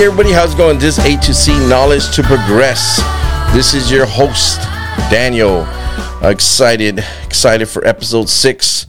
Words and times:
Hey 0.00 0.06
everybody, 0.06 0.32
how's 0.32 0.54
it 0.54 0.56
going? 0.56 0.78
This 0.78 0.96
is 0.96 1.04
A 1.04 1.20
to 1.20 1.34
C 1.34 1.52
Knowledge 1.68 2.16
to 2.16 2.22
Progress. 2.22 3.02
This 3.52 3.74
is 3.74 3.92
your 3.92 4.06
host, 4.06 4.58
Daniel. 5.10 5.68
Excited, 6.22 7.04
excited 7.22 7.66
for 7.66 7.86
episode 7.86 8.30
six. 8.30 8.86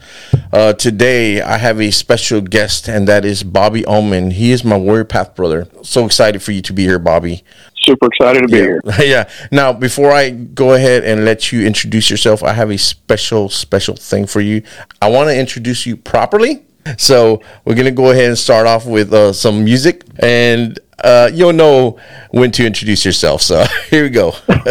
Uh, 0.53 0.71
today 0.71 1.41
I 1.41 1.57
have 1.57 1.81
a 1.81 1.91
special 1.91 2.39
guest, 2.39 2.87
and 2.87 3.09
that 3.09 3.25
is 3.25 3.43
Bobby 3.43 3.83
Allmann. 3.83 4.31
He 4.31 4.53
is 4.53 4.63
my 4.63 4.77
Warrior 4.77 5.03
PATHH 5.03 5.35
brother. 5.35 5.67
So 5.83 6.05
excited 6.05 6.41
for 6.41 6.53
you 6.53 6.61
to 6.61 6.71
be 6.71 6.83
here, 6.83 6.97
Bobby. 6.97 7.43
Super 7.75 8.07
excited 8.07 8.43
to 8.43 8.47
be 8.47 8.59
yeah. 8.59 8.63
here. 8.63 8.81
yeah. 8.99 9.29
Now, 9.51 9.73
before 9.73 10.13
I 10.13 10.29
go 10.29 10.75
ahead 10.75 11.03
and 11.03 11.25
let 11.25 11.51
you 11.51 11.67
introduce 11.67 12.09
yourself, 12.09 12.41
I 12.41 12.53
have 12.53 12.71
a 12.71 12.77
special, 12.77 13.49
special 13.49 13.97
thing 13.97 14.27
for 14.27 14.39
you. 14.39 14.63
I 15.01 15.09
want 15.09 15.27
to 15.27 15.37
introduce 15.37 15.85
you 15.85 15.97
properly. 15.97 16.65
So 16.97 17.41
we're 17.65 17.75
gonna 17.75 17.91
go 17.91 18.09
ahead 18.09 18.29
and 18.29 18.37
start 18.37 18.65
off 18.65 18.87
with 18.87 19.13
uh, 19.13 19.33
some 19.33 19.63
music, 19.63 20.03
and 20.17 20.79
uh, 21.03 21.29
you'll 21.33 21.53
know 21.53 21.97
when 22.31 22.51
to 22.51 22.65
introduce 22.65 23.05
yourself. 23.05 23.41
So 23.41 23.63
here 23.89 24.03
we 24.03 24.09
go. 24.09 24.33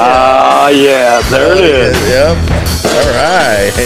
Ah, 0.00 0.66
uh, 0.66 0.68
yeah, 0.68 1.20
there 1.30 1.56
it 1.56 1.64
is. 1.64 1.96
Yep. 2.08 2.36
All 2.84 3.10
right. 3.14 3.72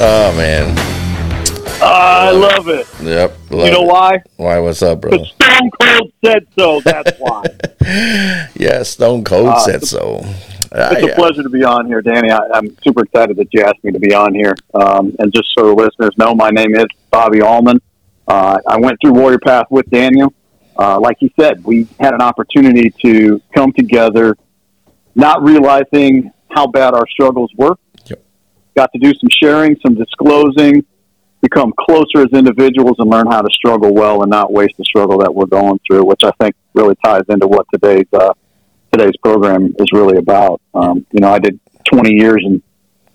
oh 0.00 0.32
man. 0.36 0.74
I 1.80 2.30
love 2.30 2.68
it. 2.68 2.86
Yep. 3.02 3.32
love 3.50 3.66
You 3.66 3.72
know 3.72 3.82
it. 3.82 3.86
why? 3.88 4.22
Why? 4.36 4.58
What's 4.60 4.82
up, 4.82 5.00
bro? 5.00 5.24
Stone 5.24 5.70
Cold 5.80 6.12
said 6.24 6.46
so. 6.56 6.80
That's 6.80 7.18
why. 7.18 7.42
Yeah, 8.54 8.82
Stone 8.84 9.24
Cold 9.24 9.48
Uh, 9.48 9.58
said 9.60 9.82
so. 9.84 10.24
Ah, 10.74 10.90
It's 10.92 11.12
a 11.12 11.14
pleasure 11.14 11.42
to 11.42 11.50
be 11.50 11.64
on 11.64 11.86
here, 11.86 12.00
Danny. 12.00 12.30
I, 12.30 12.38
I'm 12.54 12.76
super 12.82 13.02
excited 13.02 13.36
that 13.36 13.48
you 13.52 13.62
asked 13.62 13.82
me 13.84 13.92
to 13.92 13.98
be 13.98 14.14
on 14.14 14.34
here. 14.34 14.54
Um, 14.74 15.14
and 15.18 15.32
just 15.32 15.48
so 15.56 15.66
the 15.66 15.74
listeners 15.74 16.16
know, 16.16 16.34
my 16.34 16.50
name 16.50 16.74
is 16.74 16.86
Bobby 17.10 17.40
Allmann. 17.40 17.80
Uh, 18.26 18.58
I 18.66 18.78
went 18.78 18.98
through 19.02 19.12
Warrior 19.12 19.38
PATHH 19.38 19.70
with 19.70 19.90
Daniel. 19.90 20.32
Uh, 20.76 20.98
like 20.98 21.18
he 21.20 21.32
said, 21.38 21.62
we 21.64 21.86
had 22.00 22.14
an 22.14 22.22
opportunity 22.22 22.90
to 23.04 23.42
come 23.54 23.72
together, 23.72 24.36
not 25.14 25.42
realizing 25.42 26.30
how 26.50 26.66
bad 26.66 26.94
our 26.94 27.06
struggles 27.08 27.50
were. 27.56 27.76
Yep. 28.06 28.24
Got 28.74 28.92
to 28.92 28.98
do 28.98 29.12
some 29.12 29.28
sharing, 29.30 29.76
some 29.84 29.94
disclosing, 29.94 30.86
become 31.42 31.74
closer 31.78 32.20
as 32.20 32.32
individuals, 32.32 32.96
and 32.98 33.10
learn 33.10 33.26
how 33.26 33.42
to 33.42 33.50
struggle 33.50 33.92
well 33.92 34.22
and 34.22 34.30
not 34.30 34.50
waste 34.50 34.78
the 34.78 34.84
struggle 34.84 35.18
that 35.18 35.34
we're 35.34 35.46
going 35.46 35.78
through, 35.86 36.04
which 36.04 36.24
I 36.24 36.30
think 36.40 36.54
really 36.72 36.94
ties 37.04 37.24
into 37.28 37.46
what 37.46 37.66
today's 37.70 38.06
uh, 38.14 38.32
today's 38.92 39.16
program 39.22 39.74
is 39.78 39.86
really 39.92 40.18
about. 40.18 40.60
Um, 40.74 41.06
you 41.12 41.20
know, 41.20 41.32
I 41.32 41.38
did 41.38 41.58
20 41.84 42.12
years 42.12 42.42
in, 42.44 42.62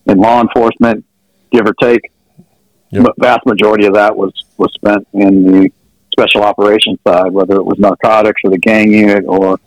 in 0.07 0.17
law 0.17 0.41
enforcement, 0.41 1.05
give 1.51 1.65
or 1.65 1.73
take. 1.81 2.11
Yep. 2.89 3.03
But 3.03 3.13
vast 3.19 3.45
majority 3.45 3.85
of 3.85 3.93
that 3.93 4.15
was, 4.15 4.33
was 4.57 4.71
spent 4.73 5.07
in 5.13 5.45
the 5.45 5.71
special 6.11 6.43
operations 6.43 6.99
side, 7.07 7.31
whether 7.31 7.55
it 7.55 7.63
was 7.63 7.77
narcotics 7.77 8.41
or 8.43 8.49
the 8.49 8.57
gang 8.57 8.91
unit 8.91 9.25
or 9.27 9.59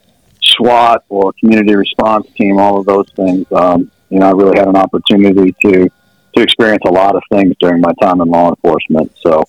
SWAT 0.43 1.05
or 1.09 1.33
community 1.39 1.75
response 1.77 2.27
team, 2.37 2.59
all 2.59 2.79
of 2.79 2.87
those 2.87 3.09
things. 3.15 3.47
Um, 3.53 3.91
you 4.09 4.19
know, 4.19 4.27
I 4.27 4.33
really 4.33 4.59
had 4.59 4.69
an 4.69 4.77
opportunity 4.77 5.55
to, 5.65 5.89
to 6.37 6.43
experience 6.43 6.83
a 6.87 6.91
lot 6.91 7.15
of 7.15 7.23
things 7.31 7.55
during 7.61 7.81
my 7.81 7.93
time 8.03 8.21
in 8.21 8.29
law 8.29 8.49
enforcement. 8.49 9.13
So, 9.21 9.45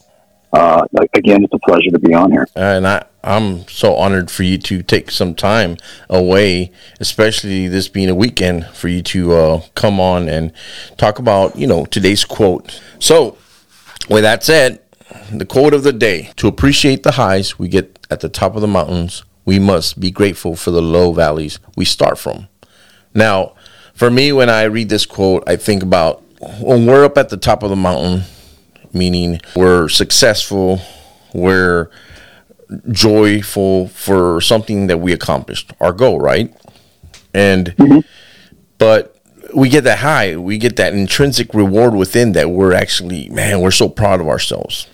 uh, 0.53 0.85
again, 1.13 1.43
it's 1.43 1.53
a 1.53 1.59
pleasure 1.59 1.91
to 1.91 1.99
be 1.99 2.13
on 2.13 2.31
here. 2.31 2.47
and 2.55 2.87
I, 2.87 3.05
I'm 3.23 3.67
so 3.67 3.95
honored 3.95 4.31
for 4.31 4.43
you 4.43 4.57
to 4.57 4.81
take 4.81 5.11
some 5.11 5.35
time 5.35 5.77
away, 6.09 6.71
especially 6.99 7.67
this 7.67 7.87
being 7.87 8.09
a 8.09 8.15
weekend, 8.15 8.65
for 8.67 8.87
you 8.87 9.01
to 9.03 9.33
uh, 9.33 9.61
come 9.75 9.99
on 9.99 10.27
and 10.27 10.51
talk 10.97 11.19
about, 11.19 11.55
you 11.55 11.67
know, 11.67 11.85
today's 11.85 12.25
quote. 12.25 12.81
So, 12.99 13.37
with 14.09 14.23
that 14.23 14.43
said, 14.43 14.81
the 15.31 15.45
quote 15.45 15.73
of 15.73 15.83
the 15.83 15.93
day 15.93 16.31
to 16.37 16.47
appreciate 16.47 17.03
the 17.03 17.11
highs 17.11 17.59
we 17.59 17.67
get 17.67 17.99
at 18.09 18.21
the 18.21 18.29
top 18.29 18.55
of 18.55 18.61
the 18.61 18.67
mountains, 18.67 19.23
we 19.45 19.59
must 19.59 19.99
be 19.99 20.11
grateful 20.11 20.55
for 20.55 20.71
the 20.71 20.81
low 20.81 21.13
valleys 21.13 21.59
we 21.75 21.85
start 21.85 22.17
from. 22.17 22.47
Now, 23.13 23.53
for 23.93 24.09
me, 24.09 24.31
when 24.31 24.49
I 24.49 24.63
read 24.63 24.89
this 24.89 25.05
quote, 25.05 25.43
I 25.47 25.55
think 25.55 25.83
about 25.83 26.23
when 26.59 26.85
we're 26.85 27.05
up 27.05 27.17
at 27.17 27.29
the 27.29 27.37
top 27.37 27.61
of 27.63 27.69
the 27.69 27.75
mountain, 27.75 28.23
meaning 28.93 29.39
we're 29.55 29.87
successful, 29.89 30.81
we're 31.33 31.89
joyful 32.89 33.87
for 33.89 34.41
something 34.41 34.87
that 34.87 34.99
we 34.99 35.13
accomplished, 35.13 35.73
our 35.79 35.91
goal, 35.93 36.19
right? 36.19 36.53
And 37.33 37.67
mm-hmm. 37.77 37.99
but 38.77 39.17
we 39.53 39.69
get 39.69 39.83
that 39.83 39.99
high, 39.99 40.37
we 40.37 40.57
get 40.57 40.77
that 40.77 40.93
intrinsic 40.93 41.53
reward 41.53 41.93
within 41.93 42.31
that 42.33 42.49
we're 42.49 42.73
actually, 42.73 43.29
man, 43.29 43.61
we're 43.61 43.71
so 43.71 43.89
proud 43.89 44.21
of 44.21 44.27
ourselves. 44.27 44.87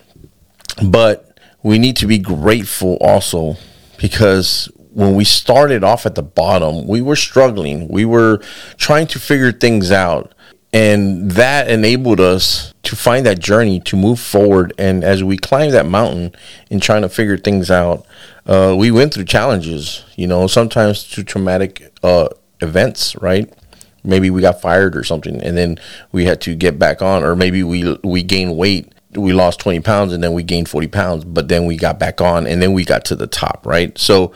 But 0.84 1.40
we 1.64 1.80
need 1.80 1.98
to 1.98 2.08
be 2.08 2.18
grateful 2.18 2.98
also 3.02 3.58
because 3.98 4.70
when 4.92 5.16
we 5.16 5.24
started 5.24 5.84
off 5.84 6.06
at 6.06 6.16
the 6.16 6.24
bottom, 6.24 6.88
we 6.88 7.02
were 7.02 7.16
struggling. 7.16 7.88
We 7.88 8.06
were 8.06 8.42
trying 8.78 9.08
to 9.08 9.20
figure 9.20 9.52
things 9.52 9.92
out. 9.92 10.34
And 10.74 11.32
that 11.32 11.70
enabled 11.70 12.20
us 12.20 12.74
to 12.84 12.96
find 12.96 13.26
that 13.26 13.40
journey 13.40 13.80
to 13.82 13.96
move 13.96 14.20
forward. 14.20 14.74
And 14.78 15.04
as 15.04 15.24
we 15.24 15.38
climbed 15.38 15.74
that 15.74 15.86
mountain 15.86 16.34
and 16.70 16.82
trying 16.82 17.04
to 17.04 17.10
figure 17.10 17.38
things 17.38 17.72
out, 17.72 18.06
uh, 18.46 18.76
we 18.78 18.92
went 18.92 19.14
through 19.14 19.26
challenges, 19.26 20.04
you 20.16 20.28
know, 20.28 20.48
sometimes 20.48 21.04
through 21.04 21.24
traumatic 21.24 21.94
uh, 22.04 22.30
events, 22.62 23.16
right? 23.18 23.52
Maybe 24.04 24.30
we 24.30 24.42
got 24.42 24.62
fired 24.62 24.96
or 24.96 25.04
something, 25.04 25.42
and 25.42 25.58
then 25.58 25.80
we 26.12 26.26
had 26.26 26.40
to 26.42 26.56
get 26.56 26.80
back 26.80 27.02
on, 27.02 27.24
or 27.24 27.36
maybe 27.36 27.62
we 27.64 27.98
we 28.04 28.24
gained 28.24 28.56
weight. 28.56 28.92
We 29.12 29.34
lost 29.34 29.60
20 29.62 29.80
pounds 29.82 30.14
and 30.14 30.24
then 30.24 30.34
we 30.34 30.44
gained 30.44 30.70
40 30.70 30.88
pounds, 30.88 31.24
but 31.24 31.48
then 31.48 31.66
we 31.66 31.78
got 31.78 31.98
back 31.98 32.20
on 32.22 32.46
and 32.46 32.62
then 32.62 32.74
we 32.74 32.84
got 32.86 33.06
to 33.06 33.16
the 33.16 33.28
top, 33.28 33.66
right? 33.66 33.98
So 33.98 34.34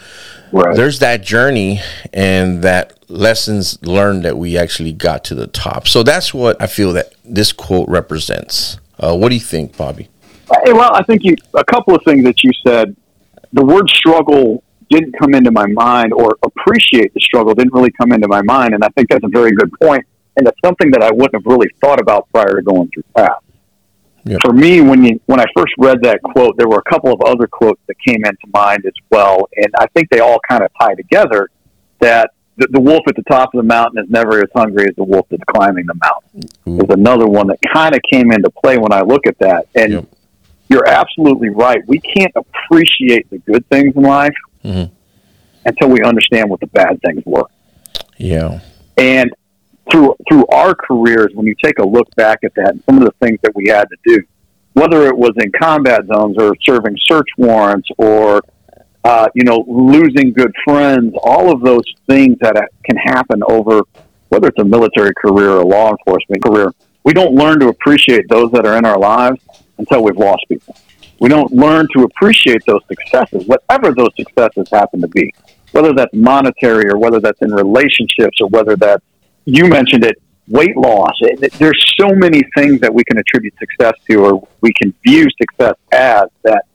Right. 0.51 0.75
there's 0.75 0.99
that 0.99 1.21
journey 1.23 1.79
and 2.13 2.61
that 2.63 2.93
lessons 3.09 3.77
learned 3.85 4.23
that 4.23 4.37
we 4.37 4.57
actually 4.57 4.93
got 4.93 5.23
to 5.25 5.35
the 5.35 5.47
top. 5.47 5.87
So 5.87 6.03
that's 6.03 6.33
what 6.33 6.61
I 6.61 6.67
feel 6.67 6.93
that 6.93 7.13
this 7.25 7.51
quote 7.51 7.87
represents. 7.89 8.79
Uh, 8.99 9.15
what 9.15 9.29
do 9.29 9.35
you 9.35 9.41
think, 9.41 9.75
Bobby? 9.77 10.09
Hey, 10.65 10.73
well, 10.73 10.91
I 10.93 11.03
think 11.03 11.23
you 11.23 11.35
a 11.53 11.63
couple 11.63 11.95
of 11.95 12.01
things 12.05 12.23
that 12.25 12.43
you 12.43 12.51
said. 12.65 12.95
The 13.53 13.63
word 13.63 13.89
struggle 13.89 14.63
didn't 14.89 15.13
come 15.17 15.33
into 15.33 15.51
my 15.51 15.65
mind, 15.67 16.13
or 16.13 16.38
appreciate 16.43 17.13
the 17.13 17.19
struggle 17.21 17.53
didn't 17.53 17.73
really 17.73 17.91
come 17.91 18.11
into 18.11 18.27
my 18.27 18.41
mind, 18.41 18.73
and 18.73 18.83
I 18.83 18.89
think 18.89 19.09
that's 19.09 19.23
a 19.23 19.29
very 19.29 19.51
good 19.53 19.71
point, 19.81 20.05
and 20.35 20.45
it's 20.47 20.57
something 20.63 20.91
that 20.91 21.01
I 21.01 21.11
wouldn't 21.11 21.33
have 21.33 21.45
really 21.45 21.69
thought 21.81 21.99
about 22.01 22.27
prior 22.33 22.55
to 22.57 22.61
going 22.61 22.89
through 22.93 23.03
PATHH. 23.15 23.38
Yep. 24.25 24.39
For 24.45 24.53
me, 24.53 24.81
when 24.81 25.03
you 25.03 25.19
when 25.25 25.39
I 25.39 25.45
first 25.55 25.73
read 25.79 26.01
that 26.03 26.21
quote, 26.21 26.55
there 26.57 26.67
were 26.67 26.77
a 26.85 26.89
couple 26.89 27.11
of 27.11 27.21
other 27.21 27.47
quotes 27.47 27.81
that 27.87 27.95
came 28.05 28.23
into 28.23 28.47
mind 28.53 28.85
as 28.85 28.93
well, 29.09 29.47
and 29.57 29.67
I 29.79 29.87
think 29.95 30.09
they 30.09 30.19
all 30.19 30.39
kind 30.47 30.63
of 30.63 30.69
tie 30.79 30.93
together. 30.95 31.49
That 31.99 32.31
the, 32.57 32.67
the 32.71 32.79
wolf 32.79 33.01
at 33.07 33.15
the 33.15 33.23
top 33.23 33.53
of 33.53 33.57
the 33.57 33.63
mountain 33.67 34.03
is 34.03 34.09
never 34.09 34.39
as 34.39 34.49
hungry 34.55 34.85
as 34.89 34.95
the 34.95 35.03
wolf 35.03 35.25
that's 35.29 35.43
climbing 35.47 35.85
the 35.87 35.95
mountain. 35.95 36.49
There's 36.77 36.89
another 36.99 37.25
one 37.27 37.47
that 37.47 37.59
kind 37.73 37.95
of 37.95 38.01
came 38.11 38.31
into 38.31 38.49
play 38.51 38.77
when 38.77 38.91
I 38.93 39.01
look 39.01 39.25
at 39.25 39.37
that, 39.39 39.67
and 39.75 39.91
Yep. 39.93 40.05
you're 40.69 40.88
absolutely 40.88 41.49
right. 41.49 41.79
We 41.88 41.99
can't 41.99 42.31
appreciate 42.35 43.29
the 43.29 43.39
good 43.39 43.67
things 43.69 43.95
in 43.95 44.03
life 44.03 44.33
Mhm. 44.63 44.91
until 45.65 45.89
we 45.89 46.01
understand 46.03 46.49
what 46.49 46.59
the 46.59 46.67
bad 46.67 46.99
things 47.03 47.23
were. 47.25 47.45
Yeah. 48.17 48.59
And 48.97 49.31
through 49.91 50.16
through 50.29 50.46
our 50.47 50.74
careers, 50.74 51.31
when 51.34 51.46
you 51.46 51.56
take 51.63 51.79
a 51.79 51.85
look 51.85 52.13
back 52.16 52.40
at 52.44 52.53
that, 52.56 52.69
and 52.69 52.84
some 52.85 52.97
of 52.97 53.03
the 53.03 53.13
things 53.25 53.40
that 53.44 53.53
we 53.56 53.68
had 53.68 53.85
to 53.90 53.97
do, 54.06 54.24
whether 54.74 55.07
it 55.07 55.18
was 55.18 55.31
in 55.38 55.52
combat 55.52 56.06
zones 56.07 56.38
or 56.40 56.56
serving 56.62 56.96
search 57.03 57.28
warrants 57.38 57.89
or 57.98 58.42
uh, 59.04 59.27
you 59.36 59.44
know 59.44 59.65
losing 59.68 60.31
good 60.33 60.54
friends, 60.63 61.13
all 61.21 61.51
of 61.51 61.62
those 61.62 61.83
things 62.07 62.38
that 62.39 62.56
can 62.83 62.98
happen 62.98 63.44
over 63.48 63.83
whether 64.31 64.48
it's 64.48 64.60
a 64.60 64.63
military 64.63 65.12
career 65.13 65.51
or 65.51 65.60
a 65.60 65.65
law 65.65 65.92
enforcement 65.92 66.42
career. 66.42 66.74
We 67.04 67.12
don't 67.12 67.33
learn 67.33 67.60
to 67.60 67.68
appreciate 67.68 68.30
those 68.30 68.50
that 68.54 68.65
are 68.65 68.77
in 68.77 68.86
our 68.86 68.98
lives 68.98 69.42
until 69.77 70.04
we've 70.04 70.15
lost 70.15 70.45
people. 70.48 70.77
We 71.19 71.27
don't 71.27 71.51
learn 71.51 71.86
to 71.98 72.04
appreciate 72.04 72.65
those 72.65 72.81
successes, 72.88 73.45
whatever 73.45 73.94
those 73.94 74.15
successes 74.15 74.69
happen 74.71 75.01
to 75.01 75.10
be, 75.10 75.33
whether 75.74 75.94
that's 75.94 76.13
monetary 76.13 76.89
or 76.89 76.98
whether 76.98 77.19
that's 77.19 77.42
in 77.42 77.54
relationships 77.54 78.38
or 78.39 78.48
whether 78.48 78.77
that's 78.77 79.04
you 79.45 79.67
mentioned 79.67 80.03
it, 80.05 80.21
weight 80.47 80.75
loss. 80.75 81.13
It, 81.21 81.53
there's 81.53 81.83
so 81.99 82.09
many 82.09 82.41
things 82.55 82.79
that 82.81 82.93
we 82.93 83.03
can 83.03 83.17
attribute 83.17 83.53
success 83.57 83.93
to, 84.09 84.15
or 84.17 84.47
we 84.61 84.71
can 84.73 84.93
view 85.03 85.25
success 85.41 85.75
as 85.91 86.25
that 86.43 86.65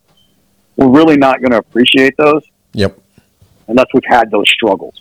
we're 0.77 0.89
really 0.91 1.17
not 1.17 1.41
going 1.41 1.53
to 1.53 1.59
appreciate 1.59 2.15
those 2.17 2.43
Yep. 2.73 2.99
unless 3.69 3.87
we've 3.95 4.03
had 4.07 4.31
those 4.31 4.49
struggles. 4.51 5.01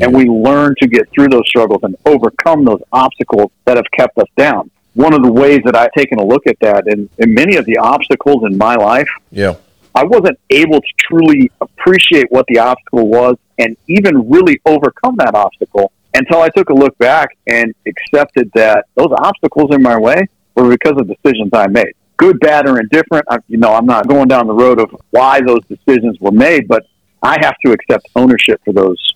And 0.00 0.14
we 0.14 0.24
learn 0.24 0.74
to 0.80 0.88
get 0.88 1.08
through 1.14 1.28
those 1.28 1.46
struggles 1.46 1.80
and 1.82 1.96
overcome 2.06 2.64
those 2.64 2.80
obstacles 2.92 3.50
that 3.66 3.76
have 3.76 3.84
kept 3.92 4.16
us 4.18 4.28
down. 4.36 4.70
One 4.94 5.12
of 5.12 5.22
the 5.22 5.30
ways 5.30 5.60
that 5.66 5.76
I've 5.76 5.92
taken 5.92 6.18
a 6.18 6.24
look 6.24 6.46
at 6.46 6.58
that, 6.60 6.86
and, 6.86 7.10
and 7.18 7.34
many 7.34 7.56
of 7.56 7.66
the 7.66 7.76
obstacles 7.76 8.44
in 8.50 8.56
my 8.56 8.74
life, 8.76 9.08
Yeah. 9.30 9.56
I 9.94 10.04
wasn't 10.04 10.38
able 10.50 10.80
to 10.80 10.86
truly 10.98 11.50
appreciate 11.60 12.30
what 12.30 12.46
the 12.48 12.58
obstacle 12.58 13.06
was 13.08 13.36
and 13.58 13.76
even 13.86 14.28
really 14.30 14.60
overcome 14.66 15.16
that 15.16 15.34
obstacle 15.34 15.92
until 16.16 16.40
I 16.40 16.48
took 16.48 16.70
a 16.70 16.74
look 16.74 16.96
back 16.98 17.36
and 17.46 17.74
accepted 17.86 18.50
that 18.54 18.86
those 18.94 19.12
obstacles 19.18 19.74
in 19.74 19.82
my 19.82 19.98
way 19.98 20.28
were 20.54 20.68
because 20.70 20.94
of 20.98 21.08
decisions 21.08 21.50
I 21.52 21.66
made. 21.66 21.94
Good, 22.16 22.40
bad, 22.40 22.66
or 22.66 22.80
indifferent. 22.80 23.26
I, 23.28 23.38
you 23.46 23.58
know, 23.58 23.72
I'm 23.72 23.86
not 23.86 24.08
going 24.08 24.28
down 24.28 24.46
the 24.46 24.54
road 24.54 24.80
of 24.80 24.90
why 25.10 25.40
those 25.40 25.60
decisions 25.66 26.18
were 26.20 26.32
made, 26.32 26.66
but 26.66 26.86
I 27.22 27.36
have 27.42 27.56
to 27.64 27.72
accept 27.72 28.08
ownership 28.16 28.60
for 28.64 28.72
those 28.72 29.14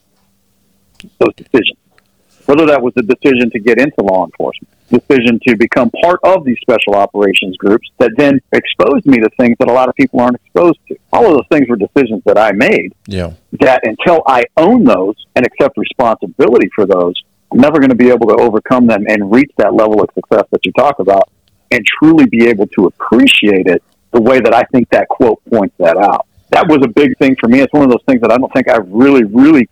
those 1.19 1.35
decisions. 1.35 1.79
Whether 2.45 2.67
that 2.67 2.83
was 2.83 2.93
the 2.95 3.03
decision 3.03 3.51
to 3.51 3.59
get 3.59 3.79
into 3.79 4.03
law 4.03 4.27
enforcement, 4.27 4.69
decision 4.91 5.41
to 5.47 5.57
become 5.57 5.91
part 6.03 6.21
of 6.25 6.45
these 6.45 6.59
special 6.61 6.95
operations 6.95 7.57
groups 7.57 7.89
that 7.99 8.11
then 8.17 8.41
exposed 8.53 9.07
me 9.07 9.19
to 9.19 9.31
things 9.39 9.57
that 9.59 9.69
a 9.69 9.73
lot 9.73 9.89
of 9.89 9.95
people 9.95 10.21
aren't 10.21 10.37
exposed 10.37 10.79
to. 10.89 10.97
All 11.13 11.27
of 11.27 11.33
those 11.33 11.47
things 11.51 11.69
were 11.69 11.77
decisions 11.77 12.23
that 12.27 12.39
I 12.39 12.53
made. 12.53 12.93
Yeah. 13.07 13.33
That 13.61 13.81
until 13.85 14.23
I 14.27 14.45
own 14.57 14.85
those 14.85 15.15
and 15.37 15.47
accept 15.47 15.77
responsibility 15.77 16.69
for 16.75 16.87
those, 16.87 17.15
I'm 17.53 17.59
never 17.59 17.79
going 17.79 17.91
to 17.91 17.97
be 17.97 18.11
able 18.11 18.29
to 18.29 18.37
overcome 18.37 18.87
them 18.87 19.05
and 19.09 19.33
reach 19.33 19.51
that 19.57 19.75
level 19.75 20.03
of 20.03 20.09
success 20.15 20.45
that 20.51 20.65
you 20.65 20.73
talk 20.73 20.99
about 20.99 21.31
and 21.71 21.85
truly 21.87 22.27
be 22.27 22.47
able 22.47 22.67
to 22.69 22.87
appreciate 22.87 23.67
it 23.67 23.83
the 24.13 24.21
way 24.21 24.41
that 24.41 24.55
I 24.55 24.63
think 24.73 24.89
that 24.91 25.09
quote 25.09 25.41
points 25.51 25.75
that 25.79 25.97
out. 25.97 26.27
That 26.51 26.67
was 26.69 26.81
a 26.85 26.89
big 26.89 27.17
thing 27.19 27.37
for 27.41 27.49
me. 27.49 27.61
It's 27.61 27.73
one 27.73 27.85
of 27.85 27.91
those 27.91 28.03
things 28.07 28.21
that 28.23 28.33
I 28.33 28.39
don't 28.39 28.53
think 28.53 28.69
I 28.69 28.79
really, 28.79 29.25
really 29.25 29.69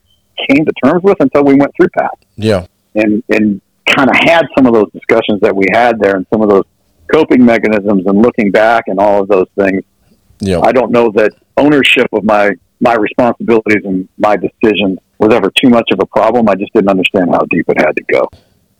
came 0.49 0.65
to 0.65 0.73
terms 0.85 1.03
with 1.03 1.17
until 1.21 1.45
we 1.45 1.55
went 1.55 1.73
through 1.77 1.89
PATHH. 1.89 2.09
Yeah. 2.37 2.67
And, 2.95 3.23
and 3.29 3.61
kind 3.95 4.09
of 4.11 4.17
had 4.17 4.43
some 4.57 4.67
of 4.67 4.75
those 4.75 4.91
discussions 4.93 5.41
that 5.41 5.55
we 5.55 5.65
had 5.73 5.99
there 5.99 6.17
and 6.17 6.27
some 6.33 6.43
of 6.43 6.49
those 6.49 6.65
coping 7.13 7.45
mechanisms 7.45 8.05
and 8.07 8.21
looking 8.23 8.51
back 8.51 8.85
and 8.87 8.99
all 8.99 9.23
of 9.23 9.29
those 9.29 9.47
things. 9.59 9.83
Yeah. 10.41 10.61
I 10.61 10.73
don't 10.73 10.93
know 10.93 11.11
that 11.13 11.33
ownership 11.57 12.07
of 12.13 12.25
my, 12.25 12.53
my 12.81 12.95
responsibilities 12.95 13.83
and 13.85 14.09
my 14.19 14.37
decisions 14.37 14.99
was 15.19 15.33
ever 15.35 15.51
too 15.51 15.69
much 15.69 15.89
of 15.93 15.99
a 16.01 16.07
problem. 16.07 16.49
I 16.49 16.55
just 16.55 16.73
didn't 16.73 16.91
understand 16.91 17.31
how 17.31 17.41
deep 17.51 17.65
it 17.69 17.81
had 17.81 17.97
to 17.97 18.03
go. 18.05 18.29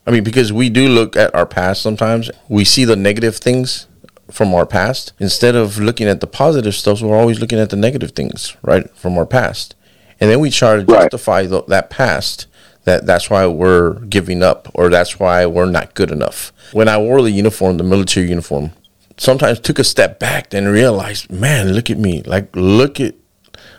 I 0.07 0.11
mean, 0.11 0.25
because 0.25 0.53
we 0.53 0.71
do 0.71 0.89
look 0.89 1.17
at 1.17 1.35
our 1.35 1.47
past 1.47 1.83
sometimes, 1.83 2.31
we 2.49 2.65
see 2.65 2.85
the 2.85 2.97
negative 2.97 3.37
things 3.37 3.87
from 4.31 4.55
our 4.55 4.67
past 4.67 5.13
instead 5.19 5.55
of 5.55 5.79
looking 5.79 6.07
at 6.07 6.21
the 6.21 6.27
positive 6.27 6.75
stuff. 6.75 7.01
We're 7.03 7.17
always 7.19 7.41
looking 7.41 7.59
at 7.59 7.71
the 7.71 7.77
negative 7.77 8.13
things, 8.13 8.57
right, 8.63 8.89
from 8.97 9.19
our 9.19 9.27
past, 9.27 9.75
and 10.21 10.31
then 10.31 10.41
we 10.41 10.51
try 10.51 10.77
to 10.77 10.85
Right. 10.85 11.03
justify 11.11 11.47
that 11.47 11.91
past. 11.91 12.47
That 12.89 13.05
that's 13.05 13.29
why 13.29 13.47
we're 13.47 14.01
giving 14.07 14.43
up, 14.43 14.67
or 14.73 14.89
that's 14.89 15.21
why 15.21 15.45
we're 15.45 15.71
not 15.71 15.93
good 15.93 16.11
enough. 16.11 16.55
When 16.73 16.89
I 16.89 16.97
wore 16.97 17.21
the 17.21 17.31
uniform, 17.31 17.77
the 17.77 17.85
military 17.85 18.31
uniform, 18.31 18.73
sometimes 19.19 19.61
took 19.61 19.79
a 19.79 19.85
step 19.85 20.19
back 20.19 20.55
and 20.55 20.69
realized, 20.69 21.31
man, 21.31 21.73
look 21.75 21.91
at 21.91 21.99
me, 21.99 22.23
like 22.23 22.49
look 22.57 22.99
at 22.99 23.15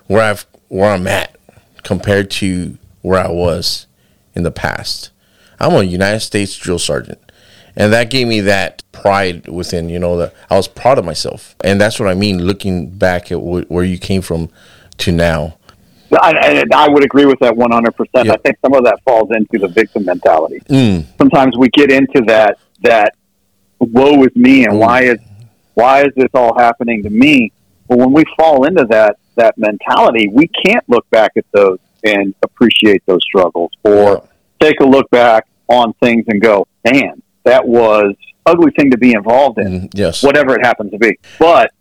where 0.06 0.22
I've 0.22 0.46
where 0.68 0.92
I'm 0.92 1.08
at 1.08 1.36
compared 1.82 2.30
to 2.42 2.78
where 3.02 3.20
I 3.20 3.32
was 3.32 3.88
in 4.36 4.44
the 4.44 4.52
past. 4.52 5.10
I'm 5.60 5.74
a 5.74 5.82
United 5.82 6.20
States 6.20 6.56
drill 6.56 6.78
sergeant. 6.78 7.20
And 7.76 7.92
that 7.92 8.12
gave 8.12 8.28
me 8.28 8.42
that 8.42 8.84
pride 8.92 9.48
within, 9.48 9.90
you 9.90 9.98
know, 9.98 10.18
that 10.18 10.36
I 10.52 10.56
was 10.56 10.68
proud 10.68 11.00
of 11.00 11.06
myself. 11.06 11.56
And 11.64 11.82
that's 11.82 12.00
what 12.00 12.10
I 12.10 12.14
mean, 12.14 12.46
looking 12.46 12.92
back 12.92 13.32
at 13.32 13.40
wh- 13.40 13.72
where 13.72 13.84
you 13.84 13.98
came 13.98 14.22
from 14.22 14.50
to 15.00 15.12
now. 15.12 15.58
I, 16.14 16.64
I, 16.74 16.86
I 16.86 16.90
would 16.90 17.04
agree 17.04 17.26
with 17.26 17.40
that 17.40 17.54
100%. 17.54 18.26
Yeah. 18.26 18.34
I 18.34 18.38
think 18.38 18.58
some 18.62 18.74
of 18.74 18.84
that 18.86 19.00
falls 19.04 19.30
into 19.32 19.60
the 19.60 19.68
victim 19.68 20.06
mentality. 20.06 20.60
Mm, 20.70 21.06
Sometimes 21.18 21.56
we 21.58 21.70
get 21.70 21.92
into 21.92 22.22
that, 22.28 22.58
that 22.82 23.16
woe 23.80 24.24
is 24.24 24.36
me 24.36 24.64
and 24.66 24.74
Mm. 24.74 24.80
why 24.80 25.02
is, 25.04 25.20
why 25.74 26.02
is 26.02 26.14
this 26.16 26.30
all 26.34 26.58
happening 26.58 27.04
to 27.04 27.10
me? 27.10 27.52
But 27.88 27.98
when 28.00 28.12
we 28.12 28.24
fall 28.38 28.66
into 28.66 28.86
that, 28.90 29.18
that 29.36 29.58
mentality, 29.58 30.28
we 30.28 30.48
can't 30.66 30.84
look 30.90 31.10
back 31.10 31.32
at 31.38 31.46
those 31.52 31.80
and 32.04 32.34
appreciate 32.44 33.06
those 33.06 33.24
struggles 33.24 33.72
or 33.84 34.24
take 34.60 34.80
a 34.80 34.86
look 34.86 35.10
back 35.12 35.48
on 35.68 35.94
things 36.02 36.26
and 36.28 36.42
go, 36.42 36.68
man, 36.92 37.22
that 37.44 37.66
was 37.68 38.16
ugly 38.46 38.72
thing 38.72 38.92
to 38.92 38.98
be 38.98 39.14
involved 39.14 39.60
in 39.60 39.82
mm, 39.82 39.90
yes. 39.94 40.24
whatever 40.24 40.56
it 40.56 40.66
happens 40.66 40.92
to 40.92 40.98
be. 40.98 41.18
But 41.40 41.72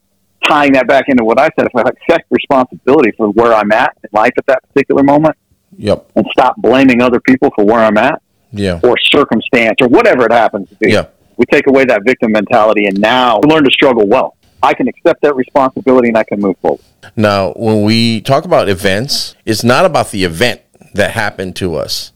tying 0.46 0.72
that 0.72 0.86
back 0.86 1.04
into 1.08 1.24
what 1.24 1.38
I 1.38 1.48
said, 1.58 1.66
if 1.66 1.74
I 1.76 1.82
accept 1.82 2.24
responsibility 2.30 3.12
for 3.16 3.28
where 3.30 3.52
I'm 3.54 3.72
at 3.72 3.96
in 4.02 4.08
life 4.12 4.32
at 4.38 4.46
that 4.46 4.62
particular 4.68 5.02
moment 5.02 5.36
Yep. 5.76 6.10
and 6.16 6.26
stop 6.32 6.56
blaming 6.56 7.02
other 7.02 7.20
people 7.20 7.50
for 7.54 7.64
where 7.64 7.80
I'm 7.80 7.98
at 7.98 8.20
Yeah. 8.52 8.80
or 8.82 8.96
circumstance 9.12 9.76
or 9.82 9.88
whatever 9.88 10.24
it 10.24 10.32
happens 10.32 10.68
to 10.70 10.74
be, 10.76 10.90
Yeah. 10.92 11.06
we 11.36 11.44
take 11.50 11.66
away 11.66 11.84
that 11.84 12.02
victim 12.04 12.32
mentality 12.32 12.86
and 12.86 12.98
now 12.98 13.40
we 13.42 13.50
learn 13.50 13.64
to 13.64 13.70
struggle 13.70 14.06
well. 14.06 14.36
I 14.62 14.74
can 14.74 14.88
accept 14.88 15.22
that 15.22 15.36
responsibility 15.36 16.08
and 16.08 16.16
I 16.18 16.24
can 16.24 16.40
move 16.40 16.56
forward. 16.60 16.80
Now, 17.14 17.52
when 17.54 17.82
we 17.82 18.20
talk 18.20 18.44
about 18.44 18.68
events, 18.68 19.34
it's 19.46 19.62
not 19.62 19.84
about 19.84 20.10
the 20.10 20.24
event 20.24 20.62
that 20.94 21.12
happened 21.12 21.54
to 21.56 21.76
us. 21.76 22.12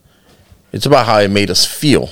It's 0.72 0.86
about 0.86 1.06
how 1.06 1.18
it 1.18 1.30
made 1.30 1.50
us 1.50 1.64
feel, 1.66 2.08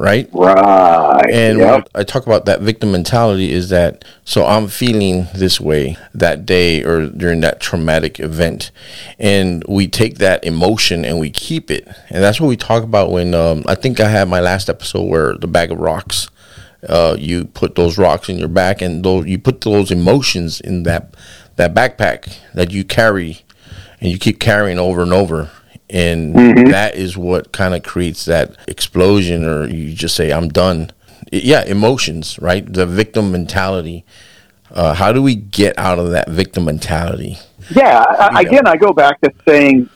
right? 0.00 0.28
Right. 0.32 1.30
And 1.30 1.58
Yep. 1.58 1.88
I 1.94 2.02
talk 2.04 2.26
about 2.26 2.46
that 2.46 2.62
victim 2.62 2.90
mentality 2.90 3.52
is 3.52 3.68
that 3.68 4.04
so 4.24 4.46
I'm 4.46 4.66
feeling 4.66 5.28
this 5.34 5.60
way 5.60 5.96
that 6.14 6.46
day 6.46 6.82
or 6.82 7.06
during 7.06 7.40
that 7.42 7.60
traumatic 7.60 8.18
event, 8.18 8.70
and 9.18 9.62
we 9.68 9.86
take 9.86 10.18
that 10.18 10.42
emotion 10.44 11.04
and 11.04 11.20
we 11.20 11.30
keep 11.30 11.70
it, 11.70 11.86
and 12.08 12.22
that's 12.22 12.40
what 12.40 12.48
we 12.48 12.56
talk 12.56 12.82
about 12.82 13.10
when 13.10 13.34
um, 13.34 13.62
I 13.66 13.74
think 13.74 14.00
I 14.00 14.08
had 14.08 14.28
my 14.28 14.40
last 14.40 14.68
episode 14.70 15.04
where 15.04 15.34
the 15.36 15.46
bag 15.46 15.70
of 15.70 15.78
rocks. 15.78 16.28
Uh, 16.88 17.14
you 17.18 17.44
put 17.44 17.74
those 17.74 17.98
rocks 17.98 18.30
in 18.30 18.38
your 18.38 18.48
back, 18.48 18.80
and 18.80 19.04
those 19.04 19.26
you 19.26 19.38
put 19.38 19.60
those 19.60 19.90
emotions 19.90 20.60
in 20.62 20.84
that 20.84 21.14
that 21.56 21.74
backpack 21.74 22.38
that 22.54 22.70
you 22.70 22.84
carry, 22.84 23.42
and 24.00 24.10
you 24.10 24.18
keep 24.18 24.40
carrying 24.40 24.78
over 24.78 25.02
and 25.02 25.12
over, 25.12 25.50
and 25.90 26.34
that 26.70 26.94
is 26.94 27.16
what 27.16 27.52
kind 27.52 27.74
of 27.74 27.82
creates 27.82 28.24
that 28.24 28.56
explosion, 28.66 29.44
or 29.44 29.66
you 29.66 29.92
just 29.94 30.16
say, 30.16 30.30
"I'm 30.30 30.48
done." 30.48 30.90
Yeah, 31.32 31.64
emotions, 31.64 32.38
right? 32.40 32.70
The 32.70 32.86
victim 32.86 33.30
mentality. 33.30 34.04
Uh, 34.72 34.94
how 34.94 35.12
do 35.12 35.20
we 35.22 35.34
get 35.34 35.76
out 35.78 35.98
of 35.98 36.10
that 36.10 36.28
victim 36.28 36.64
mentality? 36.64 37.38
Yeah, 37.74 38.00
I, 38.00 38.42
again, 38.42 38.66
I 38.66 38.76
go 38.76 38.92
back 38.92 39.20
to 39.20 39.32
saying 39.46 39.88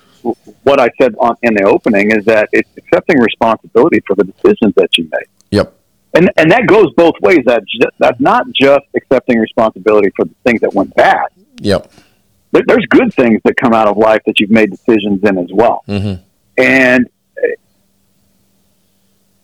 what 0.62 0.81
I 0.81 0.88
said 1.00 1.14
on, 1.19 1.37
in 1.43 1.55
the 1.55 1.64
opening 1.64 2.11
is 2.11 2.25
that 2.25 2.49
it's 2.52 2.69
accepting 2.76 3.20
responsibility 3.20 4.00
for 4.06 4.14
the 4.17 4.25
decisions 4.25 4.75
that 4.76 4.96
you 4.96 5.08
make. 5.12 5.29
Yep. 5.50 5.75
and 6.14 6.31
and 6.37 6.50
that 6.50 6.67
goes 6.67 6.93
both 6.96 7.14
ways. 7.20 7.41
That 7.46 7.62
that's 7.99 8.20
not 8.20 8.46
just 8.52 8.85
accepting 8.96 9.38
responsibility 9.38 10.11
for 10.17 10.25
the 10.25 10.35
things 10.44 10.61
that 10.61 10.73
went 10.75 10.94
bad. 10.94 11.26
Yep. 11.61 11.91
There, 12.54 12.62
there's 12.66 12.86
good 12.88 13.12
things 13.12 13.40
that 13.44 13.56
come 13.56 13.74
out 13.74 13.88
of 13.88 13.98
life 13.98 14.22
that 14.26 14.38
you've 14.40 14.50
made 14.50 14.70
decisions 14.70 15.22
in 15.24 15.36
as 15.38 15.50
well. 15.52 15.82
hmm 15.86 16.14
And 16.56 17.10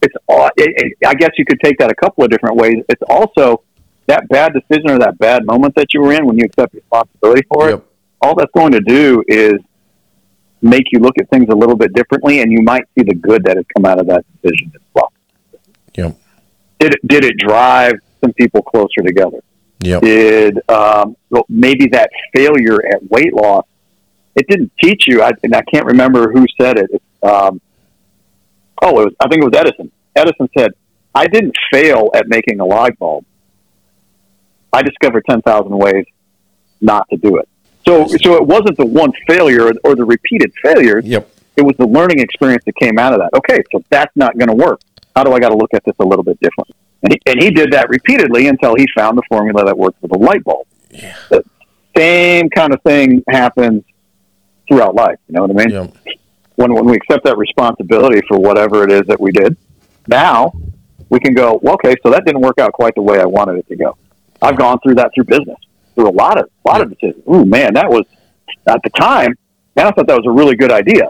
it's 0.02 0.14
all. 0.28 0.48
It, 0.56 0.72
it, 0.76 1.06
I 1.06 1.14
guess 1.14 1.30
you 1.36 1.44
could 1.44 1.60
take 1.60 1.76
that 1.78 1.90
a 1.90 1.94
couple 1.94 2.24
of 2.24 2.30
different 2.30 2.56
ways. 2.56 2.82
It's 2.88 3.02
also 3.08 3.62
that 4.06 4.28
bad 4.28 4.52
decision 4.54 4.90
or 4.90 4.98
that 5.00 5.18
bad 5.18 5.44
moment 5.44 5.74
that 5.74 5.92
you 5.92 6.00
were 6.00 6.12
in 6.12 6.24
when 6.24 6.38
you 6.38 6.44
accept 6.44 6.72
responsibility 6.72 7.42
for 7.52 7.68
it. 7.68 7.72
Yep. 7.72 7.86
All 8.22 8.34
that's 8.34 8.52
going 8.54 8.72
to 8.72 8.80
do 8.80 9.22
is 9.28 9.54
make 10.62 10.84
you 10.92 11.00
look 11.00 11.18
at 11.18 11.28
things 11.30 11.46
a 11.50 11.54
little 11.54 11.76
bit 11.76 11.92
differently, 11.94 12.40
and 12.40 12.50
you 12.52 12.62
might 12.62 12.84
see 12.96 13.04
the 13.04 13.14
good 13.14 13.44
that 13.44 13.56
has 13.56 13.66
come 13.76 13.84
out 13.84 13.98
of 13.98 14.06
that 14.06 14.24
decision 14.40 14.72
as 14.74 14.80
well. 14.94 15.12
Yep. 15.96 16.16
Did 16.78 16.94
it, 16.94 17.00
did 17.06 17.24
it 17.24 17.36
drive 17.38 17.94
some 18.20 18.32
people 18.32 18.62
closer 18.62 19.02
together? 19.04 19.42
Yep. 19.82 20.02
did 20.02 20.58
um, 20.68 21.16
well, 21.30 21.44
maybe 21.48 21.86
that 21.88 22.10
failure 22.34 22.84
at 22.86 23.08
weight 23.10 23.32
loss 23.34 23.66
it 24.36 24.46
didn't 24.48 24.72
teach 24.82 25.04
you 25.06 25.22
I, 25.22 25.30
and 25.42 25.54
i 25.54 25.62
can't 25.62 25.86
remember 25.86 26.30
who 26.32 26.46
said 26.60 26.78
it 26.78 26.90
um, 27.22 27.60
oh 28.82 29.00
it 29.00 29.04
was, 29.04 29.14
i 29.20 29.28
think 29.28 29.42
it 29.42 29.44
was 29.44 29.54
edison 29.58 29.90
edison 30.14 30.48
said 30.56 30.72
i 31.14 31.26
didn't 31.26 31.54
fail 31.72 32.10
at 32.14 32.28
making 32.28 32.60
a 32.60 32.64
light 32.64 32.98
bulb 32.98 33.24
i 34.72 34.82
discovered 34.82 35.24
10000 35.28 35.76
ways 35.76 36.04
not 36.80 37.08
to 37.10 37.16
do 37.16 37.36
it 37.38 37.48
so 37.86 38.06
so 38.22 38.34
it 38.34 38.46
wasn't 38.46 38.76
the 38.76 38.86
one 38.86 39.12
failure 39.26 39.66
or, 39.66 39.72
or 39.84 39.94
the 39.94 40.04
repeated 40.04 40.52
failures 40.62 41.04
Yep. 41.06 41.30
it 41.56 41.62
was 41.62 41.74
the 41.78 41.86
learning 41.86 42.20
experience 42.20 42.64
that 42.66 42.76
came 42.76 42.98
out 42.98 43.12
of 43.12 43.18
that. 43.20 43.30
Okay, 43.34 43.62
so 43.72 43.82
that's 43.90 44.14
not 44.16 44.36
going 44.38 44.48
to 44.48 44.54
work. 44.54 44.80
How 45.16 45.24
do 45.24 45.32
I 45.32 45.40
got 45.40 45.48
to 45.50 45.56
look 45.56 45.74
at 45.74 45.82
this 45.84 45.94
a 45.98 46.04
little 46.04 46.22
bit 46.22 46.38
differently? 46.40 46.74
And 47.02 47.12
he, 47.12 47.20
and 47.26 47.42
he 47.42 47.50
did 47.50 47.72
that 47.72 47.88
repeatedly 47.88 48.48
until 48.48 48.74
he 48.74 48.86
found 48.94 49.16
the 49.16 49.22
formula 49.28 49.64
that 49.64 49.76
worked 49.76 50.00
with 50.02 50.10
the 50.10 50.18
light 50.18 50.44
bulb. 50.44 50.66
Yeah. 50.90 51.16
The 51.30 51.44
same 51.96 52.50
kind 52.50 52.74
of 52.74 52.82
thing 52.82 53.22
happens 53.28 53.84
throughout 54.68 54.94
life. 54.94 55.18
You 55.28 55.34
know 55.34 55.42
what 55.42 55.50
I 55.50 55.54
mean? 55.54 55.70
Yep. 55.70 55.96
When 56.56 56.74
when 56.74 56.84
we 56.84 56.96
accept 56.96 57.24
that 57.24 57.38
responsibility 57.38 58.20
for 58.28 58.38
whatever 58.38 58.84
it 58.84 58.92
is 58.92 59.02
that 59.06 59.18
we 59.18 59.32
did, 59.32 59.56
now 60.06 60.52
we 61.08 61.18
can 61.18 61.32
go. 61.32 61.58
Well, 61.62 61.74
okay, 61.74 61.94
so 62.02 62.10
that 62.10 62.26
didn't 62.26 62.42
work 62.42 62.58
out 62.58 62.72
quite 62.72 62.94
the 62.94 63.02
way 63.02 63.18
I 63.18 63.24
wanted 63.24 63.56
it 63.56 63.68
to 63.68 63.76
go. 63.76 63.96
I've 64.42 64.58
gone 64.58 64.78
through 64.82 64.96
that 64.96 65.10
through 65.14 65.24
business, 65.24 65.56
through 65.94 66.08
a 66.08 66.12
lot 66.12 66.38
of 66.38 66.50
a 66.66 66.68
lot 66.68 66.82
of 66.82 66.90
decisions. 66.90 67.24
Ooh, 67.32 67.46
man, 67.46 67.72
that 67.74 67.88
was 67.88 68.04
at 68.66 68.82
the 68.84 68.90
time. 68.90 69.38
Man, 69.74 69.86
I 69.86 69.90
thought 69.92 70.06
that 70.06 70.16
was 70.16 70.26
a 70.26 70.30
really 70.30 70.54
good 70.54 70.70
idea 70.70 71.08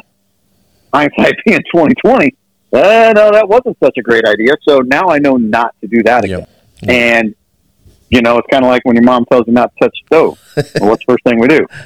hindsight 0.93 1.35
being 1.47 1.61
twenty 1.73 1.95
twenty, 1.95 2.35
uh, 2.73 3.13
no, 3.15 3.31
that 3.33 3.49
wasn't 3.49 3.77
such 3.83 3.97
a 3.99 4.03
great 4.03 4.25
idea. 4.25 4.53
So 4.69 4.79
now 4.81 5.09
I 5.09 5.19
know 5.19 5.37
not 5.37 5.75
to 5.81 5.89
do 5.89 6.03
that 6.05 6.25
again. 6.25 6.47
Yep. 6.83 6.91
And 6.91 7.35
you 8.11 8.23
know, 8.23 8.39
it's 8.39 8.49
kind 8.51 8.65
of 8.65 8.71
like 8.71 8.85
when 8.85 8.97
your 8.97 9.05
mom 9.05 9.25
tells 9.27 9.47
you 9.47 9.53
not 9.53 9.73
to 9.75 9.85
touch 9.85 9.97
the 10.03 10.07
stove. 10.07 10.73
well, 10.81 10.91
what's 10.91 11.05
the 11.07 11.13
first 11.13 11.25
thing 11.25 11.39
we 11.39 11.49
do? 11.49 11.67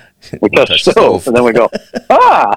We 0.40 0.48
touch, 0.48 0.68
Touch 0.68 0.84
the 0.84 0.90
the 0.90 0.92
stove, 0.92 1.20
stove. 1.20 1.26
and 1.26 1.36
then 1.36 1.44
we 1.44 1.52
go, 1.52 1.68
ah. 2.08 2.54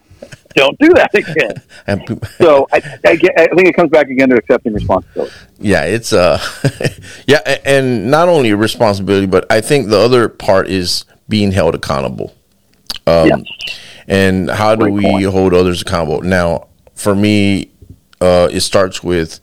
don't 0.56 0.80
do 0.80 0.88
that 0.94 1.14
again. 1.14 1.62
so 2.38 2.66
I, 2.72 2.78
I, 3.06 3.12
I, 3.12 3.18
think 3.18 3.68
it 3.68 3.76
comes 3.76 3.92
back 3.92 4.10
again 4.10 4.30
to 4.30 4.38
accepting 4.38 4.74
responsibility. 4.74 5.34
Yeah, 5.60 5.84
it's 5.84 6.14
uh, 6.14 6.42
yeah, 7.28 7.40
and 7.66 8.10
not 8.10 8.30
only 8.30 8.54
responsibility, 8.54 9.26
but 9.26 9.52
I 9.52 9.60
think 9.60 9.90
the 9.90 10.00
other 10.00 10.30
part 10.30 10.70
is 10.70 11.04
being 11.28 11.52
held 11.52 11.76
accountable. 11.76 12.34
Um, 13.06 13.28
yes. 13.28 13.44
And 14.08 14.50
how 14.50 14.76
do 14.76 14.84
Great 14.84 14.94
we 14.94 15.04
point. 15.04 15.26
hold 15.26 15.54
others 15.54 15.82
accountable? 15.82 16.22
Now, 16.22 16.68
for 16.96 17.16
me, 17.16 17.72
uh, 18.22 18.50
it 18.52 18.62
starts 18.62 19.04
with 19.04 19.40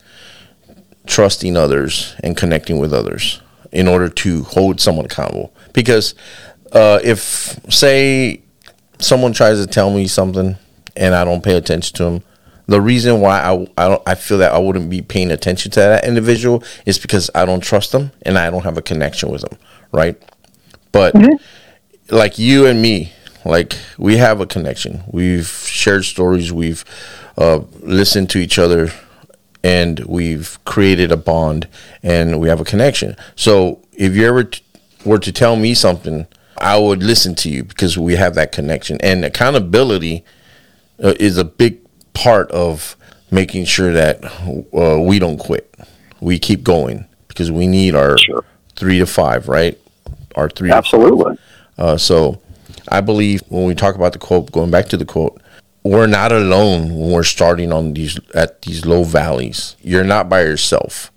trusting 1.05 1.55
others 1.55 2.15
and 2.23 2.35
connecting 2.35 2.79
with 2.79 2.93
others 2.93 3.41
in 3.71 3.87
order 3.87 4.09
to 4.09 4.43
hold 4.43 4.79
someone 4.79 5.05
accountable. 5.05 5.53
Because 5.73 6.15
uh, 6.71 6.99
if, 7.03 7.59
say, 7.69 8.41
someone 8.99 9.33
tries 9.33 9.59
to 9.59 9.67
tell 9.67 9.91
me 9.91 10.07
something 10.07 10.55
and 10.95 11.15
I 11.15 11.25
don't 11.25 11.43
pay 11.43 11.55
attention 11.55 11.95
to 11.97 12.03
them, 12.03 12.23
the 12.67 12.81
reason 12.81 13.21
why 13.21 13.39
I, 13.41 13.67
I 13.77 13.89
don't 13.89 14.01
I 14.07 14.15
feel 14.15 14.39
that 14.39 14.51
I 14.51 14.57
wouldn't 14.57 14.89
be 14.89 15.01
paying 15.01 15.31
attention 15.31 15.71
to 15.71 15.79
that 15.81 16.05
individual 16.05 16.63
is 16.85 16.97
because 16.97 17.29
I 17.35 17.45
don't 17.45 17.61
trust 17.61 17.91
them 17.91 18.11
and 18.23 18.37
I 18.37 18.49
don't 18.49 18.63
have 18.63 18.77
a 18.77 18.81
connection 18.81 19.29
with 19.29 19.41
them, 19.41 19.57
right? 19.91 20.19
But 20.91 21.13
mm-hmm. 21.13 22.15
like 22.15 22.39
you 22.39 22.65
and 22.65 22.81
me, 22.81 23.13
like 23.43 23.77
we 23.97 24.17
have 24.17 24.41
a 24.41 24.47
connection. 24.47 25.03
We've 25.07 25.47
shared 25.47 26.05
stories. 26.05 26.51
We've 26.51 26.83
uh, 27.37 27.59
listened 27.81 28.29
to 28.31 28.39
each 28.39 28.57
other, 28.57 28.91
and 29.63 29.99
we've 30.05 30.57
created 30.65 31.11
a 31.11 31.17
bond, 31.17 31.67
and 32.03 32.39
we 32.39 32.49
have 32.49 32.61
a 32.61 32.65
connection. 32.65 33.15
So 33.35 33.81
if 33.93 34.15
you 34.15 34.27
ever 34.27 34.45
t- 34.45 34.63
were 35.03 35.19
to 35.19 35.31
tell 35.31 35.55
me 35.55 35.73
something, 35.73 36.27
I 36.57 36.77
would 36.77 37.03
listen 37.03 37.35
to 37.35 37.49
you 37.49 37.63
because 37.63 37.97
we 37.97 38.15
have 38.15 38.35
that 38.35 38.51
connection. 38.51 38.97
And 39.01 39.25
accountability 39.25 40.23
uh, 41.03 41.13
is 41.19 41.37
a 41.37 41.43
big 41.43 41.79
part 42.13 42.49
of 42.51 42.95
making 43.31 43.65
sure 43.65 43.91
that 43.91 44.23
uh, 44.73 44.99
we 45.01 45.19
don't 45.19 45.37
quit. 45.37 45.73
We 46.21 46.39
keep 46.39 46.63
going 46.63 47.05
because 47.27 47.51
we 47.51 47.67
need 47.67 47.95
our 47.95 48.17
sure. 48.17 48.45
three 48.75 48.99
to 48.99 49.05
five, 49.05 49.47
right? 49.47 49.77
Our 50.35 50.49
three. 50.49 50.71
Absolutely. 50.71 51.37
Uh, 51.77 51.97
so 51.97 52.41
I 52.87 53.01
believe 53.01 53.41
when 53.49 53.65
we 53.65 53.75
talk 53.75 53.95
about 53.95 54.13
the 54.13 54.19
quote, 54.19 54.51
going 54.51 54.71
back 54.71 54.87
to 54.89 54.97
the 54.97 55.05
quote, 55.05 55.41
we're 55.85 56.07
not 56.07 56.31
alone 56.31 56.95
when 56.95 57.11
we're 57.11 57.23
starting 57.23 57.71
on 57.71 57.93
these 57.93 58.19
at 58.33 58.63
these 58.63 58.87
low 58.87 59.03
valleys. 59.03 59.75
You're 59.81 60.03
not 60.03 60.27
by 60.27 60.41
yourself. 60.41 61.11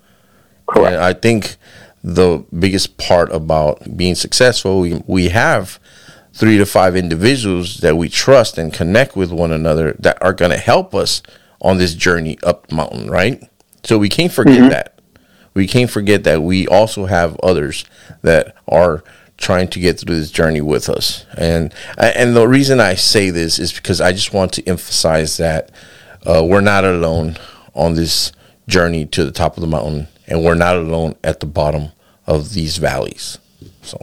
Correct. 0.69 0.93
And 0.93 1.03
I 1.03 1.15
think 1.15 1.57
the 2.05 2.45
biggest 2.57 2.99
part 2.99 3.33
about 3.33 3.97
being 3.97 4.15
successful, 4.15 4.81
we, 4.81 5.03
we 5.07 5.31
have 5.31 5.81
three 6.35 6.59
to 6.59 6.67
five 6.67 6.97
individuals 6.97 7.79
that 7.79 7.97
we 7.97 8.11
trust 8.11 8.59
and 8.59 8.71
connect 8.71 9.17
with 9.17 9.33
one 9.33 9.53
another 9.53 9.97
that 9.99 10.23
are 10.23 10.35
going 10.35 10.51
to 10.51 10.59
help 10.59 10.95
us 10.95 11.23
on 11.63 11.79
this 11.79 11.95
journey 11.95 12.39
up 12.43 12.67
the 12.67 12.75
mountain, 12.75 13.09
right? 13.09 13.43
So 13.85 13.99
we 13.99 14.11
can't 14.11 14.31
forget 14.33 14.59
mm-hmm. 14.59 14.69
that. 14.69 15.01
We 15.55 15.67
can't 15.67 15.91
forget 15.91 16.25
that 16.25 16.43
we 16.43 16.69
also 16.69 17.07
have 17.07 17.41
others 17.43 17.87
that 18.21 18.55
are 18.69 19.03
trying 19.39 19.69
to 19.69 19.81
get 19.81 19.99
through 19.99 20.17
this 20.17 20.31
journey 20.31 20.61
with 20.61 20.89
us. 20.89 21.25
And 21.37 21.73
and 21.97 22.37
the 22.37 22.47
reason 22.47 22.81
I 22.81 22.95
say 22.95 23.31
this 23.31 23.59
is 23.59 23.73
because 23.73 24.01
I 24.01 24.13
just 24.13 24.35
want 24.35 24.53
to 24.55 24.69
emphasize 24.69 25.39
that 25.39 25.71
uh, 26.27 26.45
we're 26.45 26.61
not 26.61 26.85
alone 26.85 27.39
on 27.75 27.95
this 27.95 28.33
journey 28.67 29.07
to 29.07 29.25
the 29.25 29.33
top 29.33 29.57
of 29.57 29.63
the 29.63 29.67
mountain, 29.67 30.09
and 30.27 30.45
we're 30.45 30.55
not 30.55 30.77
alone 30.77 31.15
at 31.25 31.41
the 31.41 31.47
bottom 31.47 31.93
of 32.27 32.53
these 32.53 32.77
valleys. 32.77 33.39
So. 33.83 33.99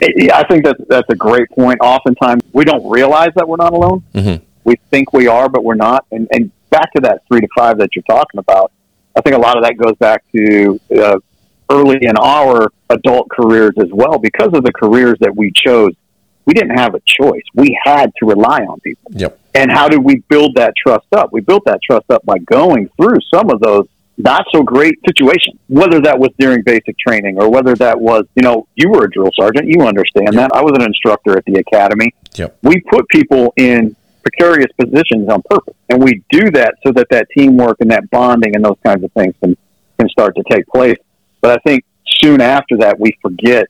Yeah, 0.00 0.36
I 0.36 0.44
think 0.48 0.64
that's 0.64 0.80
that's 0.88 1.08
a 1.10 1.14
great 1.14 1.48
point. 1.50 1.78
Oftentimes, 1.80 2.42
we 2.52 2.64
don't 2.64 2.88
realize 2.90 3.30
that 3.36 3.48
we're 3.48 3.56
not 3.56 3.72
alone. 3.72 4.02
Mm-hmm. 4.14 4.44
We 4.64 4.76
think 4.90 5.12
we 5.12 5.28
are, 5.28 5.48
but 5.48 5.62
we're 5.62 5.74
not. 5.74 6.06
And, 6.10 6.26
and 6.32 6.50
back 6.70 6.92
to 6.94 7.00
that 7.02 7.22
three 7.28 7.40
to 7.40 7.48
five 7.56 7.78
that 7.78 7.94
you're 7.94 8.02
talking 8.08 8.38
about, 8.38 8.72
I 9.16 9.20
think 9.20 9.36
a 9.36 9.38
lot 9.38 9.56
of 9.56 9.62
that 9.62 9.76
goes 9.76 9.96
back 9.96 10.24
to 10.32 10.80
uh, 10.96 11.18
early 11.72 11.98
in 12.02 12.16
our 12.16 12.70
adult 12.90 13.28
careers 13.30 13.72
as 13.78 13.88
well, 13.92 14.18
because 14.18 14.50
of 14.52 14.62
the 14.64 14.72
careers 14.72 15.16
that 15.20 15.34
we 15.34 15.50
chose, 15.54 15.92
we 16.44 16.54
didn't 16.54 16.76
have 16.76 16.94
a 16.94 17.00
choice. 17.06 17.42
We 17.54 17.78
had 17.84 18.12
to 18.18 18.26
rely 18.26 18.60
on 18.60 18.80
people. 18.80 19.10
Yep. 19.14 19.38
And 19.54 19.70
how 19.70 19.88
did 19.88 20.02
we 20.02 20.16
build 20.28 20.56
that 20.56 20.74
trust 20.76 21.06
up? 21.12 21.32
We 21.32 21.40
built 21.40 21.64
that 21.66 21.80
trust 21.82 22.10
up 22.10 22.24
by 22.24 22.38
going 22.38 22.88
through 22.96 23.18
some 23.32 23.50
of 23.50 23.60
those 23.60 23.86
not 24.18 24.44
so 24.52 24.62
great 24.62 24.98
situations, 25.06 25.58
whether 25.68 26.00
that 26.00 26.18
was 26.18 26.30
during 26.38 26.62
basic 26.62 26.98
training 26.98 27.38
or 27.38 27.50
whether 27.50 27.74
that 27.76 27.98
was, 27.98 28.24
you 28.34 28.42
know, 28.42 28.66
you 28.74 28.90
were 28.90 29.04
a 29.04 29.10
drill 29.10 29.30
sergeant, 29.34 29.66
you 29.68 29.82
understand 29.82 30.34
yep. 30.34 30.50
that. 30.50 30.50
I 30.54 30.62
was 30.62 30.72
an 30.74 30.82
instructor 30.82 31.36
at 31.36 31.44
the 31.44 31.54
academy. 31.54 32.14
Yep. 32.36 32.58
We 32.62 32.80
put 32.80 33.08
people 33.08 33.52
in 33.56 33.96
precarious 34.22 34.70
positions 34.80 35.28
on 35.28 35.42
purpose. 35.48 35.74
And 35.88 36.02
we 36.02 36.22
do 36.30 36.50
that 36.52 36.74
so 36.84 36.92
that 36.92 37.08
that 37.10 37.26
teamwork 37.36 37.78
and 37.80 37.90
that 37.90 38.08
bonding 38.10 38.54
and 38.54 38.64
those 38.64 38.78
kinds 38.84 39.02
of 39.04 39.12
things 39.12 39.34
can, 39.42 39.56
can 39.98 40.08
start 40.08 40.36
to 40.36 40.42
take 40.50 40.66
place. 40.68 40.98
But 41.42 41.50
I 41.50 41.56
think 41.66 41.84
soon 42.22 42.40
after 42.40 42.78
that, 42.78 42.98
we 42.98 43.14
forget, 43.20 43.66